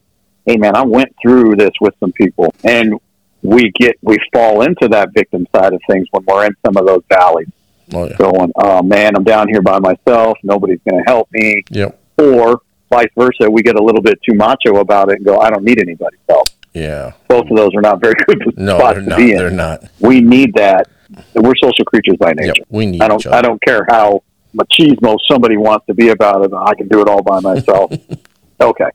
hey, 0.46 0.56
man, 0.56 0.76
I 0.76 0.82
went 0.82 1.14
through 1.20 1.56
this 1.56 1.72
with 1.80 1.94
some 1.98 2.12
people. 2.12 2.54
And 2.62 2.94
we 3.42 3.72
get, 3.72 3.96
we 4.02 4.18
fall 4.32 4.62
into 4.62 4.86
that 4.88 5.12
victim 5.12 5.48
side 5.54 5.72
of 5.72 5.80
things 5.90 6.06
when 6.12 6.24
we're 6.26 6.46
in 6.46 6.54
some 6.64 6.76
of 6.76 6.86
those 6.86 7.02
valleys. 7.08 7.48
Oh, 7.92 8.06
yeah. 8.06 8.16
Going, 8.16 8.52
oh 8.56 8.82
man, 8.82 9.16
I'm 9.16 9.24
down 9.24 9.48
here 9.48 9.60
by 9.60 9.78
myself. 9.78 10.38
Nobody's 10.42 10.78
going 10.88 11.02
to 11.02 11.10
help 11.10 11.28
me. 11.32 11.64
Yep. 11.70 11.98
Or 12.18 12.60
vice 12.88 13.10
versa, 13.18 13.50
we 13.50 13.62
get 13.62 13.76
a 13.76 13.82
little 13.82 14.00
bit 14.00 14.20
too 14.22 14.34
macho 14.34 14.76
about 14.76 15.10
it 15.10 15.16
and 15.16 15.24
go, 15.24 15.40
I 15.40 15.50
don't 15.50 15.64
need 15.64 15.80
anybody's 15.80 16.20
help. 16.28 16.46
Yeah. 16.72 17.12
Both 17.28 17.50
of 17.50 17.56
those 17.56 17.74
are 17.74 17.80
not 17.80 18.00
very 18.00 18.14
good 18.26 18.56
no, 18.56 18.78
spots 18.78 18.98
to 18.98 19.04
not, 19.04 19.18
be 19.18 19.32
in. 19.32 19.38
They're 19.38 19.50
not. 19.50 19.84
We 20.00 20.20
need 20.20 20.54
that. 20.54 20.88
We're 21.34 21.54
social 21.62 21.84
creatures 21.84 22.16
by 22.18 22.32
nature. 22.32 22.54
Yep, 22.56 22.66
we 22.70 22.86
need. 22.86 23.02
I 23.02 23.08
don't. 23.08 23.26
I 23.26 23.42
don't 23.42 23.60
care 23.60 23.84
how 23.90 24.22
machismo 24.56 25.16
somebody 25.30 25.56
wants 25.56 25.86
to 25.86 25.94
be 25.94 26.08
about 26.08 26.44
it. 26.44 26.52
I 26.52 26.74
can 26.74 26.88
do 26.88 27.00
it 27.00 27.08
all 27.08 27.22
by 27.22 27.40
myself. 27.40 27.92
okay. 28.60 28.90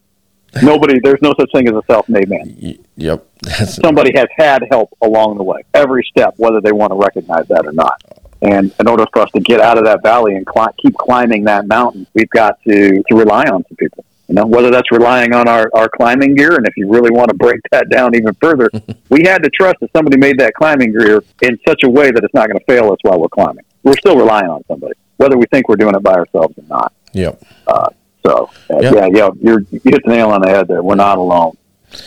Nobody, 0.63 0.99
there's 1.03 1.21
no 1.21 1.33
such 1.39 1.51
thing 1.51 1.67
as 1.67 1.73
a 1.73 1.81
self-made 1.87 2.29
man. 2.29 2.77
Yep. 2.95 3.27
Somebody 3.67 4.11
has 4.15 4.27
had 4.37 4.63
help 4.71 4.89
along 5.01 5.37
the 5.37 5.43
way, 5.43 5.63
every 5.73 6.03
step, 6.09 6.33
whether 6.37 6.61
they 6.61 6.71
want 6.71 6.91
to 6.91 6.97
recognize 6.97 7.47
that 7.49 7.65
or 7.65 7.73
not. 7.73 8.01
And 8.41 8.73
in 8.79 8.87
order 8.87 9.05
for 9.11 9.23
us 9.23 9.31
to 9.31 9.41
get 9.41 9.59
out 9.59 9.77
of 9.77 9.85
that 9.85 10.03
valley 10.03 10.35
and 10.35 10.47
cl- 10.51 10.73
keep 10.81 10.95
climbing 10.95 11.43
that 11.45 11.67
mountain, 11.67 12.07
we've 12.13 12.29
got 12.29 12.61
to, 12.63 13.03
to 13.03 13.15
rely 13.15 13.43
on 13.45 13.63
some 13.67 13.77
people. 13.77 14.05
You 14.27 14.35
know, 14.35 14.45
whether 14.45 14.69
that's 14.69 14.91
relying 14.91 15.33
on 15.33 15.47
our, 15.47 15.69
our 15.73 15.87
climbing 15.89 16.35
gear, 16.35 16.55
and 16.55 16.67
if 16.67 16.75
you 16.75 16.89
really 16.89 17.11
want 17.11 17.29
to 17.29 17.35
break 17.35 17.61
that 17.71 17.89
down 17.89 18.13
even 18.15 18.33
further, 18.35 18.69
we 19.09 19.23
had 19.23 19.41
to 19.43 19.49
trust 19.49 19.79
that 19.79 19.89
somebody 19.95 20.17
made 20.17 20.37
that 20.39 20.53
climbing 20.53 20.91
gear 20.91 21.23
in 21.41 21.57
such 21.67 21.83
a 21.83 21.89
way 21.89 22.11
that 22.11 22.23
it's 22.23 22.33
not 22.33 22.47
going 22.47 22.59
to 22.59 22.65
fail 22.65 22.91
us 22.91 22.97
while 23.03 23.19
we're 23.19 23.29
climbing. 23.29 23.63
We're 23.83 23.97
still 23.97 24.17
relying 24.17 24.49
on 24.49 24.63
somebody 24.67 24.93
whether 25.17 25.37
we 25.37 25.45
think 25.51 25.67
we're 25.67 25.75
doing 25.75 25.95
it 25.95 26.03
by 26.03 26.13
ourselves 26.13 26.57
or 26.57 26.63
not. 26.67 26.93
Yep. 27.13 27.41
Uh, 27.67 27.89
so 28.25 28.49
uh, 28.69 28.79
yep. 28.79 28.93
yeah, 28.93 29.07
yeah, 29.13 29.29
you're, 29.41 29.59
you 29.71 29.81
hit 29.83 30.01
the 30.03 30.11
nail 30.11 30.29
on 30.29 30.41
the 30.41 30.49
head 30.49 30.67
there. 30.67 30.83
We're 30.83 30.95
not 30.95 31.17
alone, 31.17 31.57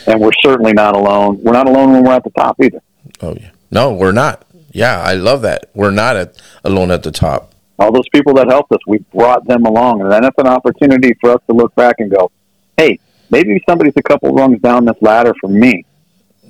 and 0.07 0.19
we're 0.19 0.31
certainly 0.41 0.73
not 0.73 0.95
alone. 0.95 1.39
We're 1.41 1.53
not 1.53 1.67
alone 1.67 1.93
when 1.93 2.03
we're 2.03 2.13
at 2.13 2.23
the 2.23 2.29
top 2.31 2.57
either. 2.61 2.81
Oh 3.21 3.35
yeah, 3.39 3.51
no, 3.71 3.93
we're 3.93 4.11
not. 4.11 4.45
Yeah, 4.71 5.01
I 5.01 5.13
love 5.13 5.41
that. 5.41 5.69
We're 5.73 5.91
not 5.91 6.15
at, 6.15 6.41
alone 6.63 6.91
at 6.91 7.03
the 7.03 7.11
top. 7.11 7.53
All 7.77 7.91
those 7.91 8.07
people 8.13 8.33
that 8.35 8.47
helped 8.47 8.71
us, 8.71 8.79
we 8.87 8.99
brought 9.13 9.45
them 9.47 9.65
along, 9.65 10.01
and 10.01 10.11
then 10.11 10.23
it's 10.23 10.37
an 10.37 10.47
opportunity 10.47 11.15
for 11.19 11.31
us 11.31 11.41
to 11.49 11.55
look 11.55 11.73
back 11.75 11.95
and 11.99 12.11
go, 12.11 12.31
"Hey, 12.77 12.99
maybe 13.29 13.61
somebody's 13.67 13.93
a 13.97 14.03
couple 14.03 14.33
rungs 14.33 14.61
down 14.61 14.85
this 14.85 14.97
ladder 15.01 15.33
from 15.41 15.59
me." 15.59 15.85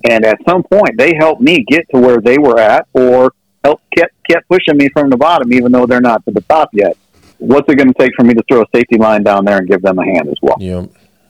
And 0.10 0.25
at 0.25 0.39
some 0.48 0.63
point, 0.63 0.98
they 0.98 1.13
helped 1.15 1.41
me 1.41 1.63
get 1.68 1.86
to 1.94 2.01
where 2.01 2.20
they 2.20 2.38
were 2.38 2.60
at, 2.60 2.88
or 2.94 3.34
help 3.63 3.82
kept 3.96 4.13
kept 4.30 4.48
pushing 4.48 4.77
me 4.77 4.89
from 4.89 5.10
the 5.10 5.18
bottom, 5.18 5.51
even 5.53 5.72
though 5.72 5.86
they're 5.86 6.01
not 6.01 6.24
to 6.25 6.32
the 6.32 6.41
top 6.41 6.70
yet. 6.74 6.98
What's 7.38 7.68
it 7.72 7.75
going 7.75 7.91
to 7.91 8.00
take 8.00 8.12
for 8.15 8.24
me 8.24 8.34
to 8.36 8.44
throw 8.48 8.62
a 8.62 8.65
safety 8.74 8.98
line 8.98 9.24
down 9.24 9.46
there 9.46 9.58
and 9.58 9.68
give 9.68 9.82
them 9.82 9.98
a 9.98 10.06
hand 10.06 10.27
as 10.27 10.38
well? 10.41 10.58
Yeah, 10.60 10.86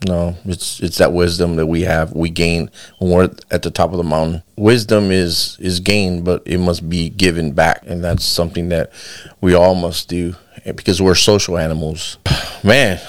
no, 0.06 0.36
it's 0.46 0.80
it's 0.80 0.98
that 0.98 1.14
wisdom 1.14 1.56
that 1.58 1.68
we 1.68 1.82
have, 1.82 2.14
we 2.14 2.30
gain 2.30 2.70
when 3.00 3.12
we're 3.12 3.30
at 3.50 3.62
the 3.62 3.72
top 3.72 3.92
of 3.92 3.98
the 3.98 4.04
mountain. 4.04 4.44
Wisdom 4.58 5.12
is 5.12 5.58
is 5.60 5.80
gained, 5.80 6.26
but 6.26 6.44
it 6.46 6.58
must 6.58 6.90
be 6.90 7.10
given 7.10 7.52
back, 7.52 7.84
and 7.86 8.04
that's 8.04 8.26
something 8.26 8.70
that 8.70 8.92
we 9.40 9.54
all 9.54 9.76
must 9.76 10.10
do 10.10 10.36
because 10.66 11.02
we're 11.02 11.16
social 11.16 11.58
animals. 11.58 12.18
Man, 12.64 13.00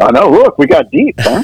I 0.00 0.10
know. 0.12 0.30
Look, 0.30 0.58
we 0.58 0.66
got 0.66 0.90
deep. 0.90 1.16
Huh? 1.18 1.42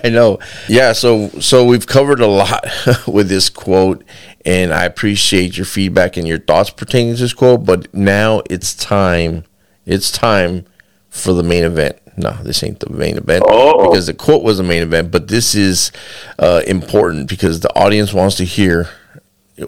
I 0.04 0.08
know. 0.08 0.38
Yeah. 0.68 0.92
So 0.92 1.28
so 1.40 1.64
we've 1.64 1.86
covered 1.86 2.20
a 2.20 2.26
lot 2.26 2.66
with 3.06 3.28
this 3.28 3.48
quote, 3.48 4.04
and 4.44 4.72
I 4.74 4.84
appreciate 4.84 5.56
your 5.56 5.66
feedback 5.66 6.16
and 6.16 6.28
your 6.28 6.38
thoughts 6.38 6.70
pertaining 6.70 7.14
to 7.14 7.20
this 7.22 7.32
quote. 7.32 7.64
But 7.64 7.92
now 7.94 8.42
it's 8.50 8.74
time. 8.74 9.44
It's 9.86 10.10
time 10.10 10.66
for 11.08 11.32
the 11.32 11.42
main 11.42 11.64
event. 11.64 11.98
No, 12.16 12.32
this 12.42 12.62
ain't 12.62 12.80
the 12.80 12.90
main 12.90 13.16
event 13.16 13.44
oh. 13.48 13.88
because 13.88 14.06
the 14.06 14.14
quote 14.14 14.44
was 14.44 14.58
the 14.58 14.64
main 14.64 14.82
event. 14.82 15.10
But 15.10 15.28
this 15.28 15.54
is 15.54 15.90
uh, 16.38 16.62
important 16.66 17.28
because 17.28 17.60
the 17.60 17.74
audience 17.74 18.12
wants 18.12 18.36
to 18.36 18.44
hear 18.44 18.88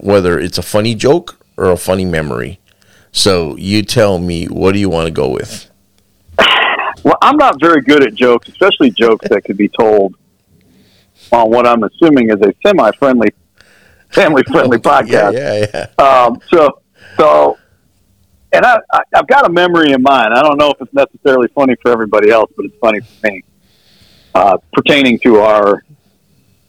whether 0.01 0.39
it's 0.39 0.59
a 0.59 0.63
funny 0.63 0.95
joke 0.95 1.39
or 1.57 1.71
a 1.71 1.77
funny 1.77 2.05
memory. 2.05 2.61
So 3.13 3.57
you 3.57 3.83
tell 3.83 4.19
me, 4.19 4.47
what 4.47 4.73
do 4.73 4.79
you 4.79 4.91
want 4.91 5.07
to 5.07 5.13
go 5.13 5.29
with? 5.31 5.71
Well, 7.03 7.17
I'm 7.23 7.37
not 7.37 7.61
very 7.61 7.83
good 7.83 8.03
at 8.03 8.15
jokes, 8.15 8.49
especially 8.49 8.91
jokes 8.91 9.29
that 9.29 9.45
could 9.45 9.57
be 9.57 9.69
told 9.69 10.17
on 11.33 11.51
what 11.51 11.67
I'm 11.67 11.83
assuming 11.83 12.31
is 12.31 12.41
a 12.41 12.53
semi-friendly 12.65 13.33
family 14.11 14.43
friendly 14.45 14.79
podcast. 14.91 15.33
Yeah, 15.33 15.67
yeah, 15.73 15.87
yeah. 15.99 16.05
Um, 16.05 16.41
so, 16.49 16.81
so, 17.17 17.59
and 18.53 18.65
I, 18.65 18.79
I, 18.93 19.01
I've 19.15 19.27
got 19.27 19.47
a 19.47 19.53
memory 19.53 19.93
in 19.93 20.03
mind. 20.03 20.35
I 20.35 20.43
don't 20.43 20.59
know 20.59 20.71
if 20.71 20.81
it's 20.81 20.95
necessarily 20.95 21.49
funny 21.49 21.77
for 21.83 21.91
everybody 21.91 22.31
else, 22.31 22.51
but 22.57 22.67
it's 22.67 22.77
funny 22.79 23.01
for 23.01 23.27
me, 23.27 23.43
uh, 24.35 24.59
pertaining 24.73 25.19
to 25.21 25.41
our 25.41 25.83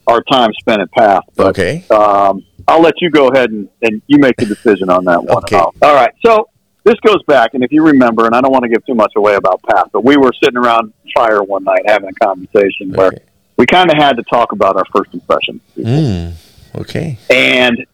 our 0.08 0.22
time 0.24 0.53
spent 0.53 0.82
at 0.82 0.89
PATHH. 0.91 1.22
But, 1.36 1.48
okay. 1.48 1.86
Um, 1.89 2.46
I'll 2.65 2.82
let 2.82 2.94
you 3.01 3.10
go 3.10 3.27
ahead 3.27 3.51
and, 3.51 3.70
and 3.82 4.01
you 4.08 4.20
make 4.20 4.38
the 4.38 4.46
decision 4.46 4.89
on 4.89 5.03
that 5.06 5.22
one. 5.24 5.38
Okay. 5.39 5.58
All 5.58 5.74
right. 5.82 6.13
So 6.25 6.50
this 6.84 6.96
goes 7.01 7.22
back, 7.24 7.53
and 7.53 7.63
if 7.63 7.72
you 7.72 7.84
remember, 7.84 8.25
and 8.25 8.34
I 8.34 8.39
don't 8.39 8.51
want 8.51 8.63
to 8.63 8.70
give 8.70 8.86
too 8.86 8.96
much 8.96 9.12
away 9.17 9.36
about 9.36 9.62
PATHH, 9.63 9.91
but 9.91 10.06
we 10.06 10.15
were 10.15 10.32
sitting 10.41 10.58
around 10.58 10.94
fire 11.13 11.44
one 11.44 11.63
night 11.63 11.82
having 11.86 12.10
a 12.10 12.25
conversation 12.25 12.94
where 12.94 13.12
we 13.58 13.65
kind 13.65 13.91
of 13.91 13.98
had 13.98 14.15
to 14.17 14.24
talk 14.24 14.51
about 14.51 14.77
our 14.77 14.86
first 14.96 15.13
impressions. 15.13 15.62
Mm, 15.77 16.34
okay. 16.77 17.17
And 17.29 17.86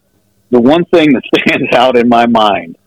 the 0.52 0.62
one 0.62 0.86
thing 0.86 1.14
that 1.14 1.24
stands 1.36 1.76
out 1.76 1.98
in 1.98 2.08
my 2.08 2.26
mind 2.26 2.78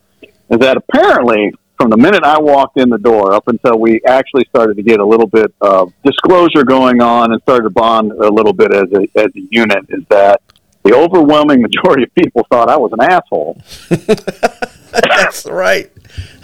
is 0.50 0.58
that 0.60 0.76
apparently, 0.76 1.52
from 1.76 1.90
the 1.90 1.96
minute 1.96 2.22
I 2.22 2.38
walked 2.38 2.78
in 2.78 2.88
the 2.88 2.98
door 2.98 3.34
up 3.34 3.48
until 3.48 3.78
we 3.78 4.00
actually 4.06 4.44
started 4.48 4.76
to 4.76 4.82
get 4.82 5.00
a 5.00 5.04
little 5.04 5.26
bit 5.26 5.52
of 5.60 5.92
disclosure 6.04 6.64
going 6.64 7.02
on 7.02 7.32
and 7.32 7.42
started 7.42 7.64
to 7.64 7.70
bond 7.70 8.12
a 8.12 8.30
little 8.30 8.52
bit 8.52 8.72
as 8.72 8.90
a, 8.92 9.08
as 9.18 9.26
a 9.36 9.40
unit, 9.50 9.84
is 9.88 10.04
that 10.08 10.40
the 10.84 10.94
overwhelming 10.94 11.60
majority 11.68 12.04
of 12.04 12.14
people 12.14 12.46
thought 12.50 12.68
I 12.68 12.76
was 12.76 12.92
an 12.92 13.02
asshole. 13.02 13.60
That's 14.92 15.44
right. 15.46 15.90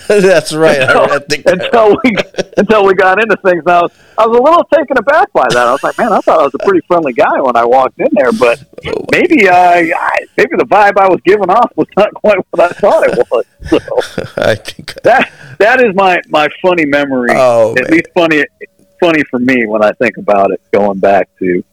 That's 0.09 0.53
right. 0.53 0.81
I, 0.83 1.17
I 1.17 1.19
think 1.21 1.45
until 1.47 1.97
we 2.03 2.17
until 2.57 2.87
we 2.87 2.95
got 2.95 3.23
into 3.23 3.37
things. 3.45 3.63
I 3.67 3.83
was 3.83 3.93
I 4.19 4.27
was 4.27 4.39
a 4.39 4.43
little 4.43 4.65
taken 4.75 4.97
aback 4.99 5.33
by 5.33 5.47
that. 5.49 5.57
I 5.57 5.73
was 5.73 5.83
like, 5.83 5.97
man, 5.99 6.13
I 6.13 6.21
thought 6.21 6.41
I 6.41 6.45
was 6.45 6.55
a 6.55 6.59
pretty 6.59 6.85
friendly 6.87 7.13
guy 7.13 7.41
when 7.41 7.57
I 7.57 7.65
walked 7.65 7.99
in 7.99 8.09
there, 8.13 8.33
but 8.33 8.63
maybe 9.13 9.49
uh, 9.49 9.55
I, 9.55 10.27
maybe 10.37 10.57
the 10.57 10.65
vibe 10.65 10.99
I 10.99 11.09
was 11.09 11.21
giving 11.25 11.51
off 11.51 11.73
was 11.77 11.89
not 11.97 12.13
quite 12.15 12.39
what 12.51 12.61
I 12.61 12.69
thought 12.69 13.09
it 13.09 13.27
was. 13.31 13.47
So 13.69 14.33
I 14.43 14.55
think 14.55 14.95
that 15.03 15.31
that 15.59 15.81
is 15.83 15.95
my 15.95 16.21
my 16.29 16.49
funny 16.61 16.85
memory. 16.85 17.31
Oh, 17.33 17.75
At 17.77 17.85
man. 17.85 17.93
least 17.93 18.07
funny 18.15 18.45
funny 19.01 19.23
for 19.31 19.39
me 19.39 19.67
when 19.67 19.83
I 19.83 19.93
think 19.93 20.17
about 20.17 20.51
it. 20.53 20.61
Going 20.73 20.99
back 20.99 21.29
to 21.39 21.65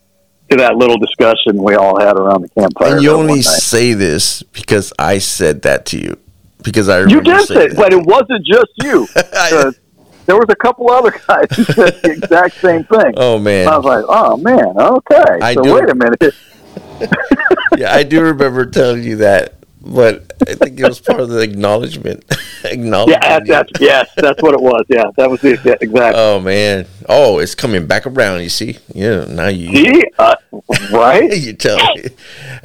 to 0.50 0.58
that 0.58 0.76
little 0.76 0.98
discussion 0.98 1.62
we 1.62 1.76
all 1.76 2.00
had 2.00 2.18
around 2.18 2.42
the 2.42 2.50
campfire. 2.50 2.96
and 2.96 3.04
you 3.04 3.12
only 3.12 3.42
say 3.42 3.94
this 3.94 4.42
because 4.42 4.92
I 4.98 5.20
said 5.20 5.62
that 5.62 5.86
to 5.88 6.00
you. 6.00 6.18
Because 6.64 6.90
I 6.90 7.00
You 7.00 7.20
remember 7.20 7.24
did 7.46 7.72
that. 7.72 7.76
but 7.78 7.94
it 7.94 8.04
wasn't 8.06 8.46
just 8.46 8.68
you. 8.84 9.08
I- 9.16 9.72
there 10.26 10.36
was 10.36 10.46
a 10.50 10.56
couple 10.56 10.92
other 10.92 11.12
guys 11.28 11.48
who 11.56 11.64
said 11.64 12.02
the 12.04 12.12
exact 12.12 12.56
same 12.62 12.84
thing. 12.84 13.14
oh 13.18 13.40
man, 13.40 13.68
I 13.68 13.78
was 13.78 13.86
like, 13.86 14.06
oh 14.08 14.38
man, 14.38 14.78
okay. 14.78 15.40
I 15.42 15.54
so 15.56 15.64
do- 15.64 15.74
wait 15.74 15.90
a 15.90 15.96
minute. 15.96 16.22
yeah, 17.78 17.94
I 17.94 18.04
do 18.04 18.22
remember 18.22 18.66
telling 18.66 19.04
you 19.04 19.16
that, 19.18 19.56
but 19.82 20.34
I 20.48 20.54
think 20.56 20.80
it 20.80 20.88
was 20.88 21.00
part 21.00 21.20
of 21.22 21.30
the 21.30 21.40
acknowledgement. 21.40 22.26
acknowledgement. 22.66 23.24
Yeah, 23.24 23.40
that's, 23.40 23.48
that's 23.50 23.72
yes, 23.82 24.10
that's 24.18 24.42
what 24.42 24.54
it 24.54 24.62
was. 24.62 24.84
Yeah, 24.90 25.06
that 25.16 25.30
was 25.30 25.44
it. 25.46 25.62
Yeah, 25.64 25.76
exactly. 25.80 26.22
Oh 26.22 26.40
man. 26.42 26.86
Oh, 27.08 27.40
it's 27.40 27.56
coming 27.56 27.88
back 27.88 28.06
around. 28.06 28.42
You 28.44 28.50
see? 28.50 28.78
Yeah. 28.94 29.26
Now 29.26 29.48
you. 29.48 29.74
See, 29.74 30.04
uh, 30.20 30.36
right? 30.92 31.36
you 31.38 31.54
tell 31.54 31.78
me. 31.96 32.04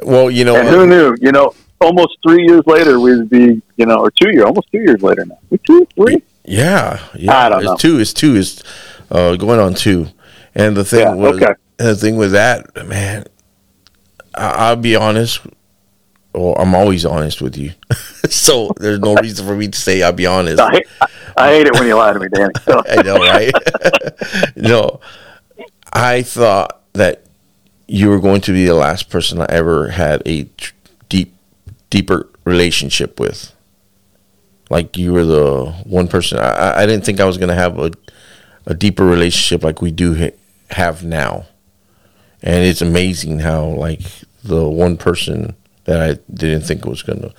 Well, 0.03 0.31
you 0.31 0.45
know. 0.45 0.57
and 0.57 0.69
who 0.69 0.87
knew? 0.87 1.17
You 1.21 1.31
know, 1.33 1.55
almost 1.85 2.17
three 2.27 2.45
years 2.47 2.63
later, 2.67 2.99
we'd 3.01 3.29
be, 3.31 3.63
you 3.77 3.87
know, 3.87 3.97
or 3.99 4.11
two 4.11 4.31
years, 4.33 4.45
almost 4.45 4.71
two 4.73 4.79
years 4.81 5.03
later 5.03 5.25
now. 5.27 5.39
We 5.51 5.59
Two, 5.59 5.87
three. 5.95 6.23
Yeah, 6.45 7.01
yeah. 7.15 7.37
I 7.47 7.49
don't 7.49 7.59
it's 7.61 7.67
know. 7.69 7.77
two. 7.77 7.99
is 8.01 8.13
two. 8.13 8.37
is 8.37 8.63
uh, 9.11 9.37
going 9.37 9.61
on 9.61 9.75
two. 9.75 10.09
And 10.55 10.77
the 10.77 10.85
thing 10.85 11.01
Yeah, 11.01 11.15
was, 11.15 11.43
okay. 11.43 11.55
the 11.79 11.97
thing 11.97 12.17
with 12.17 12.33
that, 12.33 12.87
man, 12.87 13.25
I, 14.35 14.49
I'll 14.69 14.77
be 14.77 14.97
honest. 14.97 15.41
Well, 16.33 16.55
I'm 16.59 16.75
always 16.75 17.05
honest 17.07 17.41
with 17.41 17.57
you, 17.57 17.71
so 18.29 18.73
there's 18.81 18.99
no 18.99 19.15
reason 19.15 19.47
for 19.47 19.55
me 19.55 19.69
to 19.69 19.79
say 19.81 20.03
I'll 20.03 20.13
be 20.13 20.27
honest. 20.27 20.61
I, 20.61 20.83
I 21.37 21.49
hate 21.51 21.69
it 21.69 21.75
when 21.75 21.87
you 21.87 21.95
lie 21.95 22.13
to 22.13 22.19
me, 22.19 22.27
Danny. 22.33 22.53
So, 22.65 22.83
I 22.91 23.03
know, 23.03 23.19
right? 23.19 23.53
no, 24.57 24.99
I 25.93 26.23
thought 26.23 26.81
that 26.95 27.23
you 27.87 28.09
were 28.09 28.19
going 28.19 28.41
to 28.43 28.53
be 28.53 28.65
the 28.65 28.75
last 28.75 29.11
person 29.11 29.41
I 29.41 29.47
ever 29.49 29.91
had 29.91 30.23
a 30.27 30.43
tr- 30.45 30.73
deeper 31.95 32.29
relationship 32.45 33.21
with. 33.21 33.53
Like 34.69 34.97
you 34.97 35.13
were 35.13 35.25
the 35.25 35.67
one 35.85 36.09
person. 36.09 36.39
I, 36.41 36.83
I- 36.83 36.87
didn't 36.87 37.05
think 37.05 37.21
I 37.21 37.25
was 37.25 37.39
going 37.39 37.51
to 37.51 37.55
have 37.55 37.79
a, 37.79 37.93
a 38.67 38.75
deeper 38.75 39.05
relationship 39.07 39.63
like 39.63 39.81
we 39.81 39.93
do 39.93 40.15
ha- 40.17 40.37
have 40.71 41.05
now. 41.05 41.47
And 42.43 42.65
it's 42.65 42.83
amazing 42.83 43.39
how 43.39 43.65
like 43.67 44.01
the 44.43 44.69
one 44.69 44.97
person 44.97 45.55
that 45.85 46.01
I 46.03 46.19
didn't 46.33 46.63
think 46.63 46.85
was 46.85 47.03
gonna, 47.03 47.33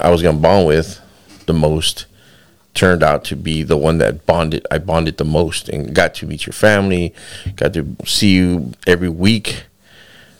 I 0.00 0.10
was 0.10 0.22
gonna 0.22 0.38
bond 0.38 0.66
with, 0.68 1.00
the 1.46 1.52
most, 1.54 2.06
turned 2.74 3.02
out 3.02 3.24
to 3.24 3.34
be 3.36 3.62
the 3.64 3.76
one 3.76 3.98
that 3.98 4.24
bonded 4.26 4.64
I 4.70 4.78
bonded 4.78 5.16
the 5.16 5.24
most 5.24 5.68
and 5.68 5.92
got 5.94 6.14
to 6.16 6.26
meet 6.26 6.46
your 6.46 6.52
family, 6.52 7.12
got 7.56 7.72
to 7.74 7.96
see 8.06 8.30
you 8.34 8.72
every 8.86 9.08
week. 9.08 9.64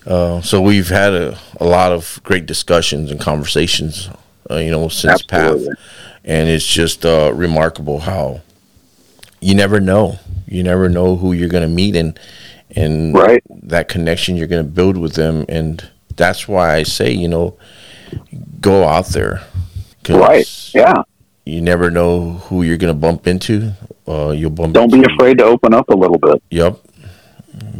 Uh, 0.08 0.40
so 0.40 0.60
we've 0.60 0.88
had 0.88 1.12
a, 1.12 1.38
a 1.60 1.64
lot 1.66 1.92
of 1.92 2.18
great 2.24 2.46
discussions 2.46 3.10
and 3.10 3.20
conversations, 3.20 4.08
uh, 4.50 4.56
you 4.56 4.70
know, 4.70 4.88
since 4.88 5.22
Absolutely. 5.30 5.68
PATHH, 5.68 5.74
and 6.24 6.48
it's 6.48 6.66
just 6.66 7.04
uh, 7.04 7.30
remarkable 7.34 7.98
how 8.00 8.40
you 9.40 9.54
never 9.54 9.80
know, 9.80 10.18
you 10.46 10.62
never 10.62 10.88
know 10.88 11.16
who 11.16 11.32
you're 11.32 11.48
going 11.50 11.62
to 11.68 11.74
meet 11.74 11.94
and 11.94 12.18
and 12.74 13.14
Right. 13.14 13.42
that 13.64 13.88
connection 13.88 14.36
you're 14.36 14.46
going 14.46 14.64
to 14.64 14.70
build 14.70 14.96
with 14.96 15.14
them, 15.14 15.44
and 15.48 15.88
that's 16.16 16.48
why 16.48 16.74
I 16.74 16.82
say, 16.84 17.12
you 17.12 17.28
know, 17.28 17.56
go 18.60 18.84
out 18.84 19.08
there. 19.08 19.42
right. 20.08 20.46
Yeah. 20.74 21.02
you 21.44 21.60
never 21.60 21.90
know 21.90 22.32
who 22.48 22.62
you're 22.62 22.76
gonna 22.78 22.94
bump 22.94 23.26
into. 23.26 23.72
Uh, 24.06 24.30
you'll 24.30 24.50
bump. 24.50 24.72
Don't 24.74 24.92
be 24.92 25.02
afraid 25.14 25.38
to 25.38 25.44
open 25.44 25.72
up 25.74 25.88
a 25.90 25.94
little 25.94 26.18
bit. 26.18 26.42
Yep. 26.50 26.78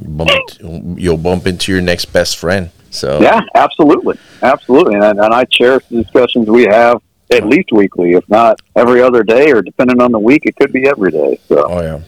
Bump 0.06 0.30
into- 0.30 1.00
you'll 1.00 1.16
bump 1.16 1.46
into 1.46 1.72
your 1.72 1.80
next 1.80 2.06
best 2.06 2.36
friend. 2.36 2.70
So 2.90 3.20
Yeah, 3.20 3.40
absolutely. 3.54 4.18
Absolutely. 4.42 4.94
And, 4.94 5.04
and 5.20 5.34
I 5.34 5.44
cherish 5.44 5.84
the 5.90 6.02
discussions 6.02 6.48
we 6.48 6.64
have 6.64 7.02
at 7.30 7.46
least 7.46 7.70
weekly, 7.72 8.12
if 8.12 8.26
not 8.28 8.60
every 8.74 9.02
other 9.02 9.22
day, 9.22 9.52
or 9.52 9.60
depending 9.60 10.00
on 10.00 10.12
the 10.12 10.18
week, 10.18 10.42
it 10.46 10.56
could 10.56 10.72
be 10.72 10.88
every 10.88 11.10
day. 11.10 11.38
So, 11.48 11.66
Oh 11.68 11.80
yeah. 11.82 12.00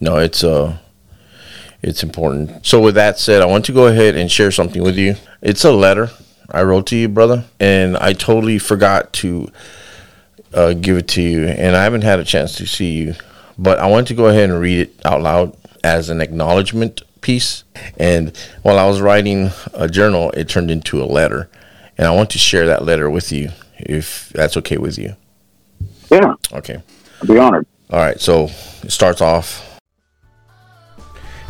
No, 0.00 0.18
it's 0.18 0.42
uh 0.42 0.78
it's 1.82 2.02
important. 2.02 2.66
So 2.66 2.80
with 2.80 2.94
that 2.94 3.18
said, 3.18 3.42
I 3.42 3.46
want 3.46 3.66
to 3.66 3.72
go 3.72 3.86
ahead 3.86 4.16
and 4.16 4.30
share 4.30 4.50
something 4.50 4.82
with 4.82 4.96
you. 4.96 5.16
It's 5.42 5.64
a 5.64 5.72
letter 5.72 6.10
I 6.50 6.62
wrote 6.62 6.86
to 6.88 6.96
you, 6.96 7.08
brother, 7.08 7.44
and 7.60 7.96
I 7.96 8.12
totally 8.14 8.58
forgot 8.58 9.12
to 9.14 9.48
uh, 10.52 10.72
give 10.74 10.96
it 10.96 11.08
to 11.08 11.22
you, 11.22 11.46
and 11.46 11.76
I 11.76 11.84
haven't 11.84 12.02
had 12.02 12.20
a 12.20 12.24
chance 12.24 12.56
to 12.56 12.66
see 12.66 12.92
you, 12.92 13.14
but 13.58 13.78
I 13.78 13.86
want 13.86 14.08
to 14.08 14.14
go 14.14 14.26
ahead 14.28 14.50
and 14.50 14.60
read 14.60 14.80
it 14.80 14.94
out 15.04 15.20
loud 15.20 15.56
as 15.82 16.08
an 16.08 16.20
acknowledgement 16.20 17.02
piece. 17.24 17.64
And 17.98 18.36
while 18.62 18.78
I 18.78 18.86
was 18.86 19.00
writing 19.00 19.50
a 19.72 19.88
journal, 19.88 20.30
it 20.32 20.48
turned 20.48 20.70
into 20.70 21.02
a 21.02 21.06
letter, 21.06 21.48
and 21.98 22.06
I 22.06 22.12
want 22.14 22.30
to 22.30 22.38
share 22.38 22.66
that 22.66 22.84
letter 22.84 23.10
with 23.10 23.32
you, 23.32 23.50
if 23.78 24.28
that's 24.28 24.56
okay 24.58 24.76
with 24.78 24.96
you. 24.98 25.16
yeah, 26.10 26.34
Okay. 26.52 26.80
I'd 27.22 27.28
be 27.28 27.38
honored. 27.38 27.66
All 27.90 27.98
right, 27.98 28.20
so 28.20 28.44
it 28.82 28.92
starts 28.92 29.20
off. 29.20 29.80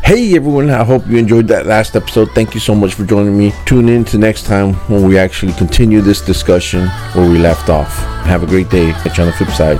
Hey 0.02 0.36
everyone, 0.36 0.68
I 0.70 0.84
hope 0.84 1.06
you 1.06 1.16
enjoyed 1.16 1.48
that 1.48 1.64
last 1.66 1.96
episode. 1.96 2.28
Thank 2.34 2.52
you 2.52 2.60
so 2.60 2.74
much 2.74 2.92
for 2.92 3.04
joining 3.06 3.36
me. 3.38 3.52
Tune 3.64 3.88
in 3.88 4.04
to 4.06 4.18
next 4.18 4.44
time 4.44 4.74
when 4.90 5.02
we 5.08 5.16
actually 5.18 5.54
continue 5.54 6.02
this 6.02 6.20
discussion 6.20 6.88
where 7.14 7.28
we 7.30 7.38
left 7.38 7.70
off. 7.70 7.96
Have 8.26 8.42
a 8.42 8.46
great 8.46 8.68
day. 8.68 8.92
Catch 8.92 9.16
you 9.16 9.24
on 9.24 9.30
the 9.30 9.36
flip 9.36 9.48
side. 9.50 9.78